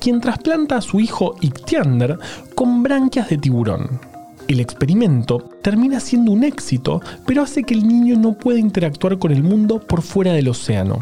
quien 0.00 0.22
trasplanta 0.22 0.78
a 0.78 0.82
su 0.82 0.98
hijo 0.98 1.36
Ictiander 1.42 2.18
con 2.54 2.82
branquias 2.82 3.28
de 3.28 3.36
tiburón. 3.36 4.00
El 4.48 4.60
experimento 4.60 5.50
termina 5.62 6.00
siendo 6.00 6.32
un 6.32 6.44
éxito, 6.44 7.02
pero 7.26 7.42
hace 7.42 7.62
que 7.62 7.74
el 7.74 7.86
niño 7.86 8.16
no 8.16 8.38
pueda 8.38 8.58
interactuar 8.58 9.18
con 9.18 9.32
el 9.32 9.42
mundo 9.42 9.80
por 9.80 10.00
fuera 10.02 10.32
del 10.32 10.48
océano, 10.48 11.00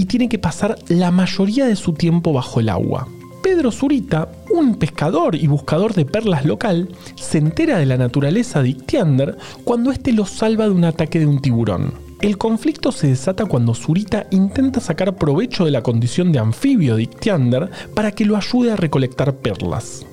y 0.00 0.06
tiene 0.06 0.30
que 0.30 0.38
pasar 0.38 0.78
la 0.88 1.10
mayoría 1.10 1.66
de 1.66 1.76
su 1.76 1.92
tiempo 1.92 2.32
bajo 2.32 2.58
el 2.58 2.70
agua. 2.70 3.06
Pedro 3.42 3.70
Zurita, 3.70 4.32
un 4.50 4.76
pescador 4.76 5.34
y 5.36 5.46
buscador 5.46 5.92
de 5.92 6.06
perlas 6.06 6.46
local, 6.46 6.88
se 7.16 7.36
entera 7.36 7.78
de 7.78 7.84
la 7.84 7.98
naturaleza 7.98 8.62
de 8.62 8.70
Ictiander 8.70 9.36
cuando 9.62 9.92
éste 9.92 10.14
lo 10.14 10.24
salva 10.24 10.64
de 10.64 10.70
un 10.70 10.84
ataque 10.84 11.18
de 11.18 11.26
un 11.26 11.42
tiburón. 11.42 11.92
El 12.22 12.38
conflicto 12.38 12.92
se 12.92 13.08
desata 13.08 13.44
cuando 13.44 13.74
Zurita 13.74 14.26
intenta 14.30 14.80
sacar 14.80 15.16
provecho 15.16 15.66
de 15.66 15.70
la 15.70 15.82
condición 15.82 16.32
de 16.32 16.38
anfibio 16.38 16.96
de 16.96 17.02
Ictiander 17.02 17.68
para 17.94 18.12
que 18.12 18.24
lo 18.24 18.38
ayude 18.38 18.72
a 18.72 18.76
recolectar 18.76 19.36
perlas. 19.36 20.06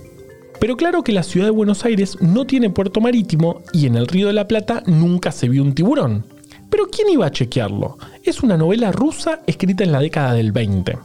Pero 0.59 0.75
claro 0.75 1.01
que 1.01 1.13
la 1.13 1.23
ciudad 1.23 1.47
de 1.47 1.51
Buenos 1.51 1.85
Aires 1.85 2.17
no 2.19 2.45
tiene 2.45 2.69
puerto 2.69 2.99
marítimo 2.99 3.61
y 3.71 3.85
en 3.85 3.95
el 3.95 4.07
Río 4.07 4.27
de 4.27 4.33
la 4.33 4.49
Plata 4.49 4.83
nunca 4.85 5.31
se 5.31 5.47
vio 5.47 5.63
un 5.63 5.73
tiburón. 5.73 6.25
Pero 6.69 6.87
¿quién 6.87 7.09
iba 7.09 7.25
a 7.25 7.31
chequearlo? 7.31 7.97
Es 8.27 8.43
una 8.43 8.57
novela 8.57 8.91
rusa 8.91 9.39
escrita 9.47 9.85
en 9.85 9.93
la 9.93 10.01
década 10.01 10.33
del 10.33 10.51
20. 10.51 10.97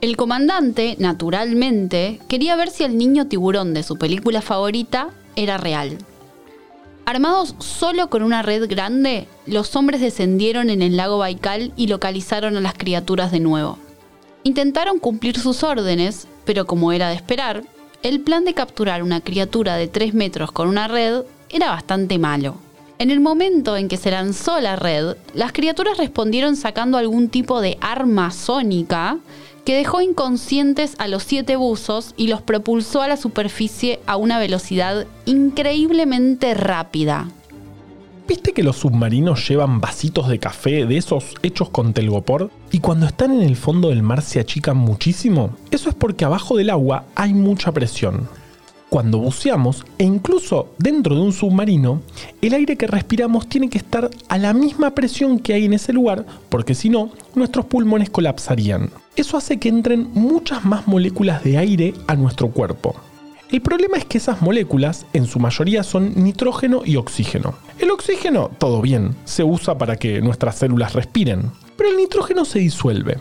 El 0.00 0.16
comandante, 0.16 0.96
naturalmente, 0.98 2.20
quería 2.26 2.56
ver 2.56 2.70
si 2.70 2.84
el 2.84 2.96
niño 2.96 3.26
tiburón 3.26 3.74
de 3.74 3.82
su 3.82 3.98
película 3.98 4.40
favorita 4.40 5.10
era 5.36 5.58
real. 5.58 5.98
Armados 7.04 7.54
solo 7.58 8.08
con 8.08 8.22
una 8.22 8.40
red 8.40 8.66
grande, 8.66 9.28
los 9.44 9.76
hombres 9.76 10.00
descendieron 10.00 10.70
en 10.70 10.80
el 10.80 10.96
lago 10.96 11.18
Baikal 11.18 11.74
y 11.76 11.86
localizaron 11.86 12.56
a 12.56 12.62
las 12.62 12.72
criaturas 12.72 13.30
de 13.30 13.40
nuevo. 13.40 13.78
Intentaron 14.42 15.00
cumplir 15.00 15.38
sus 15.38 15.62
órdenes, 15.62 16.28
pero 16.46 16.66
como 16.66 16.92
era 16.92 17.10
de 17.10 17.16
esperar, 17.16 17.62
el 18.02 18.20
plan 18.20 18.46
de 18.46 18.54
capturar 18.54 19.02
una 19.02 19.20
criatura 19.20 19.76
de 19.76 19.86
3 19.86 20.14
metros 20.14 20.50
con 20.50 20.66
una 20.66 20.88
red 20.88 21.24
era 21.50 21.68
bastante 21.68 22.18
malo. 22.18 22.56
En 23.00 23.10
el 23.10 23.20
momento 23.20 23.78
en 23.78 23.88
que 23.88 23.96
se 23.96 24.10
lanzó 24.10 24.60
la 24.60 24.76
red, 24.76 25.16
las 25.32 25.52
criaturas 25.52 25.96
respondieron 25.96 26.54
sacando 26.54 26.98
algún 26.98 27.30
tipo 27.30 27.62
de 27.62 27.78
arma 27.80 28.30
sónica 28.30 29.16
que 29.64 29.74
dejó 29.74 30.02
inconscientes 30.02 30.96
a 30.98 31.08
los 31.08 31.22
siete 31.22 31.56
buzos 31.56 32.12
y 32.18 32.26
los 32.26 32.42
propulsó 32.42 33.00
a 33.00 33.08
la 33.08 33.16
superficie 33.16 34.00
a 34.04 34.18
una 34.18 34.38
velocidad 34.38 35.06
increíblemente 35.24 36.52
rápida. 36.52 37.30
¿Viste 38.28 38.52
que 38.52 38.62
los 38.62 38.76
submarinos 38.76 39.48
llevan 39.48 39.80
vasitos 39.80 40.28
de 40.28 40.38
café 40.38 40.84
de 40.84 40.98
esos 40.98 41.36
hechos 41.42 41.70
con 41.70 41.94
telgopor? 41.94 42.50
Y 42.70 42.80
cuando 42.80 43.06
están 43.06 43.32
en 43.32 43.40
el 43.40 43.56
fondo 43.56 43.88
del 43.88 44.02
mar 44.02 44.20
se 44.20 44.40
achican 44.40 44.76
muchísimo. 44.76 45.56
Eso 45.70 45.88
es 45.88 45.94
porque 45.94 46.26
abajo 46.26 46.54
del 46.54 46.68
agua 46.68 47.06
hay 47.14 47.32
mucha 47.32 47.72
presión. 47.72 48.28
Cuando 48.90 49.18
buceamos, 49.18 49.86
e 49.98 50.04
incluso 50.04 50.74
dentro 50.76 51.14
de 51.14 51.20
un 51.20 51.32
submarino, 51.32 52.02
el 52.42 52.54
aire 52.54 52.76
que 52.76 52.88
respiramos 52.88 53.48
tiene 53.48 53.70
que 53.70 53.78
estar 53.78 54.10
a 54.28 54.36
la 54.36 54.52
misma 54.52 54.96
presión 54.96 55.38
que 55.38 55.54
hay 55.54 55.64
en 55.64 55.74
ese 55.74 55.92
lugar, 55.92 56.26
porque 56.48 56.74
si 56.74 56.88
no, 56.88 57.10
nuestros 57.36 57.66
pulmones 57.66 58.10
colapsarían. 58.10 58.90
Eso 59.14 59.36
hace 59.36 59.58
que 59.58 59.68
entren 59.68 60.10
muchas 60.12 60.64
más 60.64 60.88
moléculas 60.88 61.44
de 61.44 61.56
aire 61.56 61.94
a 62.08 62.16
nuestro 62.16 62.48
cuerpo. 62.50 62.96
El 63.52 63.62
problema 63.62 63.96
es 63.96 64.06
que 64.06 64.18
esas 64.18 64.42
moléculas, 64.42 65.06
en 65.12 65.26
su 65.26 65.38
mayoría, 65.38 65.84
son 65.84 66.12
nitrógeno 66.16 66.82
y 66.84 66.96
oxígeno. 66.96 67.54
El 67.78 67.92
oxígeno, 67.92 68.50
todo 68.58 68.82
bien, 68.82 69.14
se 69.24 69.44
usa 69.44 69.78
para 69.78 69.96
que 69.96 70.20
nuestras 70.20 70.56
células 70.56 70.94
respiren, 70.94 71.52
pero 71.76 71.90
el 71.90 71.96
nitrógeno 71.96 72.44
se 72.44 72.58
disuelve. 72.58 73.18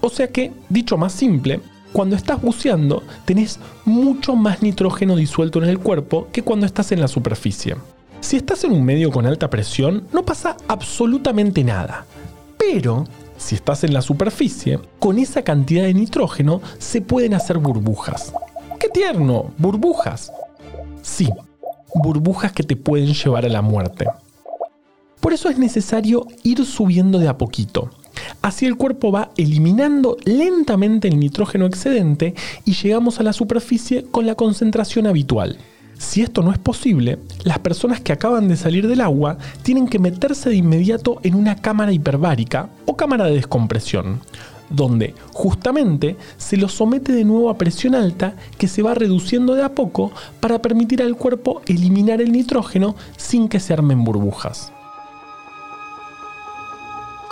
O 0.00 0.08
sea 0.08 0.28
que, 0.28 0.52
dicho 0.70 0.96
más 0.96 1.12
simple, 1.12 1.60
cuando 1.92 2.16
estás 2.16 2.40
buceando 2.40 3.02
tenés 3.24 3.58
mucho 3.84 4.34
más 4.34 4.62
nitrógeno 4.62 5.16
disuelto 5.16 5.62
en 5.62 5.68
el 5.68 5.78
cuerpo 5.78 6.28
que 6.32 6.42
cuando 6.42 6.66
estás 6.66 6.92
en 6.92 7.00
la 7.00 7.08
superficie. 7.08 7.76
Si 8.20 8.36
estás 8.36 8.64
en 8.64 8.72
un 8.72 8.84
medio 8.84 9.10
con 9.10 9.26
alta 9.26 9.50
presión, 9.50 10.06
no 10.12 10.24
pasa 10.24 10.56
absolutamente 10.68 11.64
nada. 11.64 12.06
Pero, 12.56 13.04
si 13.36 13.56
estás 13.56 13.82
en 13.84 13.92
la 13.92 14.00
superficie, 14.00 14.78
con 14.98 15.18
esa 15.18 15.42
cantidad 15.42 15.82
de 15.82 15.94
nitrógeno 15.94 16.60
se 16.78 17.00
pueden 17.00 17.34
hacer 17.34 17.58
burbujas. 17.58 18.32
¡Qué 18.78 18.88
tierno! 18.88 19.52
Burbujas. 19.58 20.32
Sí, 21.02 21.28
burbujas 21.94 22.52
que 22.52 22.62
te 22.62 22.76
pueden 22.76 23.12
llevar 23.12 23.44
a 23.44 23.48
la 23.48 23.62
muerte. 23.62 24.06
Por 25.20 25.32
eso 25.32 25.48
es 25.48 25.58
necesario 25.58 26.26
ir 26.42 26.64
subiendo 26.64 27.18
de 27.18 27.28
a 27.28 27.38
poquito. 27.38 27.90
Así 28.40 28.66
el 28.66 28.76
cuerpo 28.76 29.12
va 29.12 29.30
eliminando 29.36 30.16
lentamente 30.24 31.08
el 31.08 31.18
nitrógeno 31.18 31.66
excedente 31.66 32.34
y 32.64 32.74
llegamos 32.74 33.20
a 33.20 33.22
la 33.22 33.32
superficie 33.32 34.04
con 34.10 34.26
la 34.26 34.34
concentración 34.34 35.06
habitual. 35.06 35.58
Si 36.02 36.20
esto 36.20 36.42
no 36.42 36.50
es 36.50 36.58
posible, 36.58 37.20
las 37.44 37.60
personas 37.60 38.00
que 38.00 38.12
acaban 38.12 38.48
de 38.48 38.56
salir 38.56 38.88
del 38.88 39.00
agua 39.00 39.38
tienen 39.62 39.86
que 39.86 40.00
meterse 40.00 40.50
de 40.50 40.56
inmediato 40.56 41.20
en 41.22 41.36
una 41.36 41.56
cámara 41.56 41.92
hiperbárica 41.92 42.70
o 42.86 42.96
cámara 42.96 43.26
de 43.26 43.36
descompresión, 43.36 44.20
donde 44.68 45.14
justamente 45.32 46.16
se 46.38 46.56
los 46.56 46.72
somete 46.72 47.12
de 47.12 47.24
nuevo 47.24 47.50
a 47.50 47.56
presión 47.56 47.94
alta 47.94 48.34
que 48.58 48.66
se 48.66 48.82
va 48.82 48.94
reduciendo 48.94 49.54
de 49.54 49.62
a 49.62 49.74
poco 49.74 50.10
para 50.40 50.60
permitir 50.60 51.02
al 51.02 51.16
cuerpo 51.16 51.62
eliminar 51.66 52.20
el 52.20 52.32
nitrógeno 52.32 52.96
sin 53.16 53.48
que 53.48 53.60
se 53.60 53.72
armen 53.72 54.02
burbujas. 54.02 54.72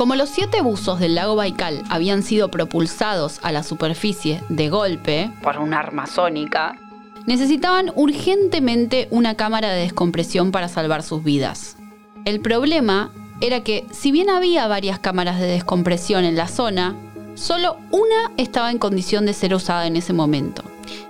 Como 0.01 0.15
los 0.15 0.31
siete 0.31 0.63
buzos 0.63 0.99
del 0.99 1.15
lago 1.15 1.37
Baikal 1.37 1.83
habían 1.91 2.23
sido 2.23 2.51
propulsados 2.51 3.39
a 3.43 3.53
la 3.53 3.63
superficie 3.63 4.43
de 4.49 4.71
golpe 4.71 5.31
por 5.43 5.59
un 5.59 5.75
arma 5.75 6.07
sónica, 6.07 6.79
necesitaban 7.27 7.93
urgentemente 7.95 9.09
una 9.11 9.35
cámara 9.35 9.69
de 9.69 9.83
descompresión 9.83 10.53
para 10.53 10.69
salvar 10.69 11.03
sus 11.03 11.23
vidas. 11.23 11.77
El 12.25 12.41
problema 12.41 13.11
era 13.43 13.61
que, 13.63 13.85
si 13.91 14.11
bien 14.11 14.31
había 14.31 14.67
varias 14.69 14.99
cámaras 14.99 15.39
de 15.39 15.49
descompresión 15.49 16.25
en 16.25 16.35
la 16.35 16.49
zona, 16.49 16.97
solo 17.35 17.77
una 17.91 18.33
estaba 18.39 18.71
en 18.71 18.79
condición 18.79 19.27
de 19.27 19.35
ser 19.35 19.53
usada 19.53 19.87
en 19.87 19.97
ese 19.97 20.15
momento, 20.15 20.63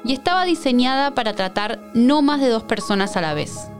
y 0.03 0.14
estaba 0.14 0.44
diseñada 0.44 1.12
para 1.12 1.35
tratar 1.35 1.79
no 1.94 2.22
más 2.22 2.40
de 2.40 2.48
dos 2.48 2.64
personas 2.64 3.16
a 3.16 3.20
la 3.20 3.35
vez. 3.35 3.70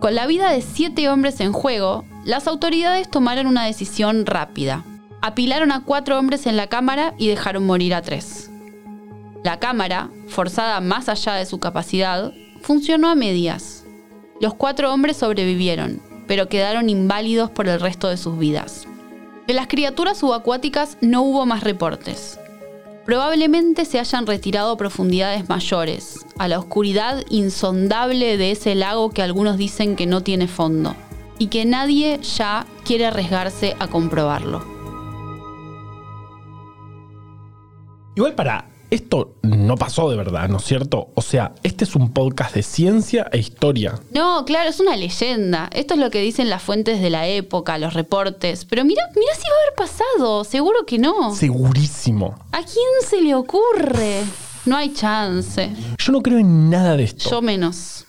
Con 0.00 0.14
la 0.14 0.26
vida 0.26 0.50
de 0.50 0.62
siete 0.62 1.10
hombres 1.10 1.40
en 1.40 1.52
juego, 1.52 2.06
las 2.24 2.46
autoridades 2.46 3.10
tomaron 3.10 3.46
una 3.46 3.66
decisión 3.66 4.24
rápida. 4.24 4.82
Apilaron 5.20 5.72
a 5.72 5.84
cuatro 5.84 6.18
hombres 6.18 6.46
en 6.46 6.56
la 6.56 6.68
cámara 6.68 7.12
y 7.18 7.28
dejaron 7.28 7.66
morir 7.66 7.92
a 7.94 8.00
tres. 8.00 8.50
La 9.44 9.58
cámara, 9.58 10.08
forzada 10.26 10.80
más 10.80 11.10
allá 11.10 11.34
de 11.34 11.44
su 11.44 11.60
capacidad, 11.60 12.32
funcionó 12.62 13.10
a 13.10 13.14
medias. 13.14 13.84
Los 14.40 14.54
cuatro 14.54 14.90
hombres 14.90 15.18
sobrevivieron, 15.18 16.00
pero 16.26 16.48
quedaron 16.48 16.88
inválidos 16.88 17.50
por 17.50 17.68
el 17.68 17.78
resto 17.78 18.08
de 18.08 18.16
sus 18.16 18.38
vidas. 18.38 18.86
De 19.46 19.52
las 19.52 19.66
criaturas 19.66 20.16
subacuáticas 20.16 20.96
no 21.02 21.20
hubo 21.20 21.44
más 21.44 21.62
reportes. 21.62 22.39
Probablemente 23.10 23.86
se 23.86 23.98
hayan 23.98 24.24
retirado 24.24 24.76
profundidades 24.76 25.48
mayores, 25.48 26.24
a 26.38 26.46
la 26.46 26.60
oscuridad 26.60 27.24
insondable 27.28 28.36
de 28.36 28.52
ese 28.52 28.76
lago 28.76 29.10
que 29.10 29.20
algunos 29.20 29.56
dicen 29.56 29.96
que 29.96 30.06
no 30.06 30.22
tiene 30.22 30.46
fondo 30.46 30.94
y 31.36 31.48
que 31.48 31.64
nadie 31.64 32.20
ya 32.22 32.66
quiere 32.84 33.06
arriesgarse 33.06 33.74
a 33.80 33.88
comprobarlo. 33.88 34.64
Igual 38.14 38.36
para, 38.36 38.69
esto 38.90 39.36
no 39.42 39.76
pasó 39.76 40.10
de 40.10 40.16
verdad, 40.16 40.48
¿no 40.48 40.58
es 40.58 40.64
cierto? 40.64 41.10
O 41.14 41.22
sea, 41.22 41.54
este 41.62 41.84
es 41.84 41.94
un 41.94 42.12
podcast 42.12 42.54
de 42.54 42.62
ciencia 42.62 43.28
e 43.32 43.38
historia. 43.38 43.98
No, 44.12 44.44
claro, 44.44 44.68
es 44.68 44.80
una 44.80 44.96
leyenda. 44.96 45.70
Esto 45.72 45.94
es 45.94 46.00
lo 46.00 46.10
que 46.10 46.20
dicen 46.20 46.50
las 46.50 46.62
fuentes 46.62 47.00
de 47.00 47.10
la 47.10 47.26
época, 47.28 47.78
los 47.78 47.94
reportes. 47.94 48.64
Pero 48.64 48.84
mira, 48.84 49.02
mira 49.14 49.34
si 49.34 49.42
va 49.42 49.54
a 49.54 49.62
haber 49.62 49.74
pasado. 49.76 50.44
Seguro 50.44 50.84
que 50.86 50.98
no. 50.98 51.34
Segurísimo. 51.34 52.38
¿A 52.52 52.58
quién 52.58 53.08
se 53.08 53.20
le 53.20 53.34
ocurre? 53.34 54.22
No 54.66 54.76
hay 54.76 54.92
chance. 54.92 55.70
Yo 55.98 56.12
no 56.12 56.20
creo 56.20 56.38
en 56.38 56.68
nada 56.68 56.96
de 56.96 57.04
esto. 57.04 57.30
Yo 57.30 57.40
menos. 57.42 58.04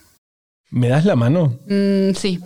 ¿Me 0.70 0.88
das 0.89 1.06
la 1.06 1.15
mano? 1.15 1.58
Mm, 1.67 2.13
sí. 2.15 2.39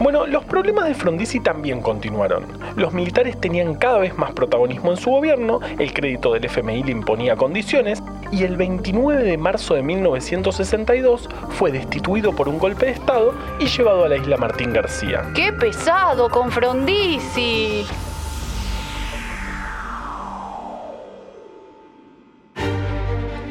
Bueno, 0.00 0.28
los 0.28 0.44
problemas 0.44 0.86
de 0.86 0.94
Frondizi 0.94 1.40
también 1.40 1.82
continuaron. 1.82 2.46
Los 2.76 2.92
militares 2.92 3.40
tenían 3.40 3.74
cada 3.74 3.98
vez 3.98 4.16
más 4.16 4.30
protagonismo 4.30 4.92
en 4.92 4.96
su 4.96 5.10
gobierno, 5.10 5.58
el 5.76 5.92
crédito 5.92 6.32
del 6.32 6.44
FMI 6.44 6.84
le 6.84 6.92
imponía 6.92 7.34
condiciones, 7.34 8.00
y 8.30 8.44
el 8.44 8.56
29 8.56 9.24
de 9.24 9.36
marzo 9.36 9.74
de 9.74 9.82
1962 9.82 11.28
fue 11.50 11.72
destituido 11.72 12.32
por 12.32 12.48
un 12.48 12.60
golpe 12.60 12.86
de 12.86 12.92
Estado 12.92 13.34
y 13.58 13.66
llevado 13.66 14.04
a 14.04 14.08
la 14.08 14.16
isla 14.16 14.36
Martín 14.36 14.72
García. 14.72 15.32
¡Qué 15.34 15.52
pesado 15.52 16.28
con 16.28 16.52
Frondizi! 16.52 17.84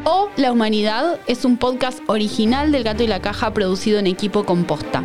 O 0.05 0.29
La 0.37 0.53
Humanidad 0.53 1.19
es 1.27 1.43
un 1.43 1.57
podcast 1.57 1.99
original 2.07 2.71
del 2.71 2.85
Gato 2.85 3.03
y 3.03 3.07
la 3.07 3.19
Caja 3.19 3.53
producido 3.53 3.99
en 3.99 4.07
equipo 4.07 4.45
composta. 4.45 5.03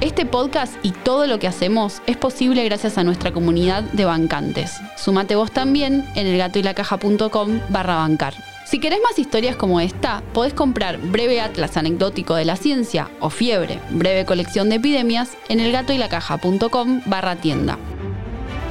Este 0.00 0.26
podcast 0.26 0.74
y 0.82 0.90
todo 0.90 1.26
lo 1.26 1.38
que 1.38 1.46
hacemos 1.46 2.02
es 2.06 2.16
posible 2.16 2.64
gracias 2.64 2.98
a 2.98 3.04
nuestra 3.04 3.32
comunidad 3.32 3.82
de 3.82 4.04
bancantes. 4.04 4.72
Sumate 4.96 5.36
vos 5.36 5.52
también 5.52 6.04
en 6.14 6.26
elgatoylacaja.com 6.26 7.60
barra 7.68 7.96
bancar. 7.96 8.34
Si 8.66 8.80
querés 8.80 8.98
más 9.02 9.18
historias 9.18 9.56
como 9.56 9.80
esta, 9.80 10.22
podés 10.32 10.52
comprar 10.52 10.98
Breve 10.98 11.40
Atlas 11.40 11.76
Anecdótico 11.76 12.34
de 12.34 12.44
la 12.44 12.56
Ciencia 12.56 13.10
o 13.20 13.30
Fiebre, 13.30 13.78
breve 13.90 14.24
colección 14.24 14.68
de 14.68 14.76
epidemias 14.76 15.36
en 15.48 15.60
elgatoylacaja.com 15.60 17.02
barra 17.06 17.36
tienda. 17.36 17.78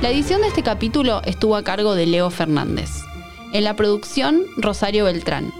La 0.02 0.10
edición 0.10 0.42
de 0.42 0.48
este 0.48 0.64
capítulo 0.64 1.22
estuvo 1.24 1.56
a 1.56 1.64
cargo 1.64 1.96
de 1.96 2.06
Leo 2.06 2.30
Fernández. 2.30 2.90
En 3.54 3.64
la 3.64 3.76
producción, 3.76 4.42
Rosario 4.58 5.06
Beltrán. 5.06 5.54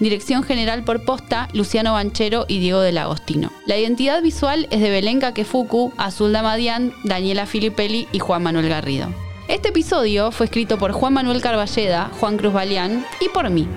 Dirección 0.00 0.42
general 0.42 0.82
por 0.82 1.04
posta, 1.04 1.48
Luciano 1.52 1.92
Banchero 1.92 2.46
y 2.48 2.58
Diego 2.58 2.80
del 2.80 2.98
Agostino. 2.98 3.52
La 3.66 3.78
identidad 3.78 4.20
visual 4.22 4.66
es 4.70 4.80
de 4.80 4.90
Belén 4.90 5.20
Kakefuku, 5.20 5.92
Azul 5.96 6.32
Damadian, 6.32 6.92
Daniela 7.04 7.46
Filippelli 7.46 8.08
y 8.10 8.18
Juan 8.18 8.42
Manuel 8.42 8.68
Garrido. 8.68 9.08
Este 9.46 9.68
episodio 9.68 10.32
fue 10.32 10.46
escrito 10.46 10.78
por 10.78 10.92
Juan 10.92 11.12
Manuel 11.12 11.40
Carballeda, 11.40 12.10
Juan 12.18 12.38
Cruz 12.38 12.52
Balián 12.52 13.06
y 13.20 13.28
por 13.28 13.48
mí. 13.50 13.68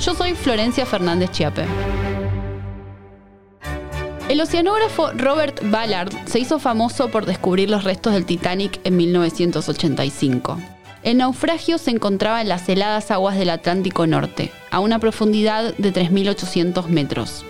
Yo 0.00 0.14
soy 0.14 0.34
Florencia 0.34 0.86
Fernández 0.86 1.32
Chiape. 1.32 1.66
El 4.28 4.40
oceanógrafo 4.40 5.10
Robert 5.12 5.60
Ballard 5.70 6.12
se 6.26 6.38
hizo 6.38 6.58
famoso 6.58 7.08
por 7.08 7.26
descubrir 7.26 7.68
los 7.68 7.84
restos 7.84 8.12
del 8.12 8.26
Titanic 8.26 8.78
en 8.84 8.96
1985. 8.96 10.58
El 11.02 11.18
naufragio 11.18 11.78
se 11.78 11.90
encontraba 11.90 12.40
en 12.40 12.48
las 12.48 12.68
heladas 12.68 13.10
aguas 13.10 13.38
del 13.38 13.50
Atlántico 13.50 14.06
Norte, 14.06 14.50
a 14.70 14.80
una 14.80 14.98
profundidad 14.98 15.74
de 15.76 15.92
3.800 15.92 16.86
metros. 16.86 17.44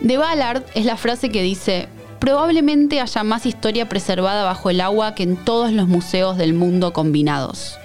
De 0.00 0.16
Ballard 0.16 0.62
es 0.74 0.84
la 0.84 0.96
frase 0.96 1.30
que 1.30 1.42
dice, 1.42 1.88
probablemente 2.20 3.00
haya 3.00 3.24
más 3.24 3.46
historia 3.46 3.88
preservada 3.88 4.44
bajo 4.44 4.70
el 4.70 4.80
agua 4.80 5.14
que 5.14 5.24
en 5.24 5.36
todos 5.36 5.72
los 5.72 5.88
museos 5.88 6.36
del 6.36 6.54
mundo 6.54 6.92
combinados. 6.92 7.76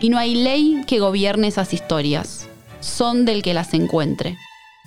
Y 0.00 0.08
no 0.08 0.18
hay 0.18 0.36
ley 0.36 0.84
que 0.86 1.00
gobierne 1.00 1.48
esas 1.48 1.72
historias, 1.72 2.48
son 2.80 3.24
del 3.24 3.42
que 3.42 3.54
las 3.54 3.74
encuentre. 3.74 4.36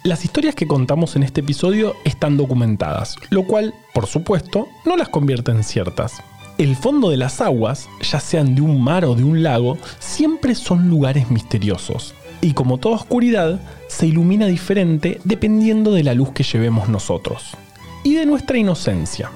Las 0.04 0.24
historias 0.24 0.56
que 0.56 0.68
contamos 0.68 1.18
en 1.18 1.24
este 1.24 1.42
episodio 1.42 1.96
están 2.06 2.38
documentadas, 2.38 3.18
lo 3.30 3.44
cual, 3.46 3.74
por 3.94 4.08
supuesto, 4.08 4.68
no 4.86 4.96
las 4.96 5.10
convierte 5.10 5.52
en 5.52 5.64
ciertas. 5.64 6.22
El 6.58 6.76
fondo 6.76 7.12
de 7.12 7.18
las 7.18 7.40
aguas, 7.40 7.88
ya 8.02 8.20
sean 8.20 8.56
de 8.56 8.62
un 8.62 8.84
mar 8.84 9.06
o 9.06 9.14
de 9.14 9.24
un 9.24 9.44
lago, 9.44 9.78
siempre 10.00 10.56
son 10.56 10.90
lugares 10.90 11.30
misteriosos. 11.30 12.16
Y 12.42 12.54
como 12.54 12.80
toda 12.80 12.96
oscuridad, 12.96 13.60
se 13.88 14.08
ilumina 14.08 14.48
diferente 14.48 15.22
dependiendo 15.24 15.92
de 15.92 16.04
la 16.04 16.16
luz 16.16 16.32
que 16.32 16.42
llevemos 16.42 16.90
nosotros. 16.90 17.56
Y 18.04 18.16
de 18.16 18.26
nuestra 18.26 18.58
inocencia. 18.58 19.30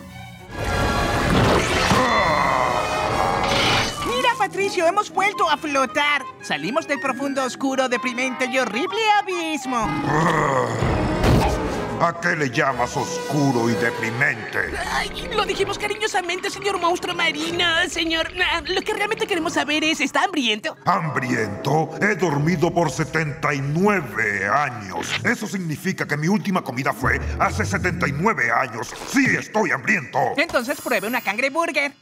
Mira, 4.07 4.29
Patricio, 4.39 4.87
hemos 4.87 5.11
vuelto 5.11 5.47
a 5.47 5.57
flotar. 5.57 6.23
Salimos 6.41 6.87
del 6.87 6.99
profundo, 6.99 7.43
oscuro, 7.43 7.87
deprimente 7.87 8.49
y 8.51 8.57
horrible 8.57 8.99
abismo. 9.21 9.87
¿A 12.01 12.19
qué 12.19 12.35
le 12.35 12.49
llamas 12.49 12.97
oscuro 12.97 13.69
y 13.69 13.73
deprimente? 13.73 14.57
Ay, 14.91 15.29
lo 15.35 15.45
dijimos 15.45 15.77
cariñosamente, 15.77 16.49
señor 16.49 16.79
monstruo 16.79 17.13
marino. 17.13 17.63
Señor, 17.89 18.27
lo 18.65 18.81
que 18.81 18.93
realmente 18.93 19.27
queremos 19.27 19.53
saber 19.53 19.83
es, 19.83 20.01
¿está 20.01 20.23
hambriento? 20.23 20.75
¿Hambriento? 20.85 21.91
He 22.01 22.15
dormido 22.15 22.73
por 22.73 22.89
79 22.89 24.47
años. 24.47 25.13
Eso 25.23 25.45
significa 25.45 26.07
que 26.07 26.17
mi 26.17 26.27
última 26.27 26.63
comida 26.63 26.91
fue 26.91 27.19
hace 27.39 27.65
79 27.65 28.51
años. 28.51 28.91
Sí, 29.07 29.27
estoy 29.37 29.69
hambriento. 29.69 30.17
Entonces 30.37 30.81
pruebe 30.81 31.07
una 31.07 31.21
cangreburger. 31.21 31.93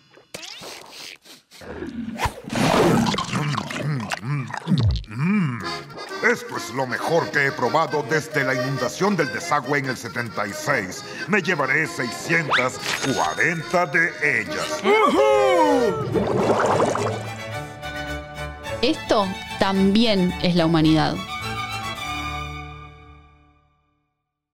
Esto 6.23 6.57
es 6.57 6.73
lo 6.73 6.85
mejor 6.85 7.29
que 7.31 7.47
he 7.47 7.51
probado 7.51 8.05
desde 8.09 8.43
la 8.43 8.53
inundación 8.53 9.15
del 9.15 9.31
desagüe 9.31 9.79
en 9.79 9.85
el 9.85 9.97
76. 9.97 11.03
Me 11.27 11.41
llevaré 11.41 11.87
640 11.87 13.85
de 13.87 14.41
ellas. 14.41 14.83
Esto 18.81 19.27
también 19.59 20.33
es 20.41 20.55
la 20.55 20.65
humanidad. 20.65 21.15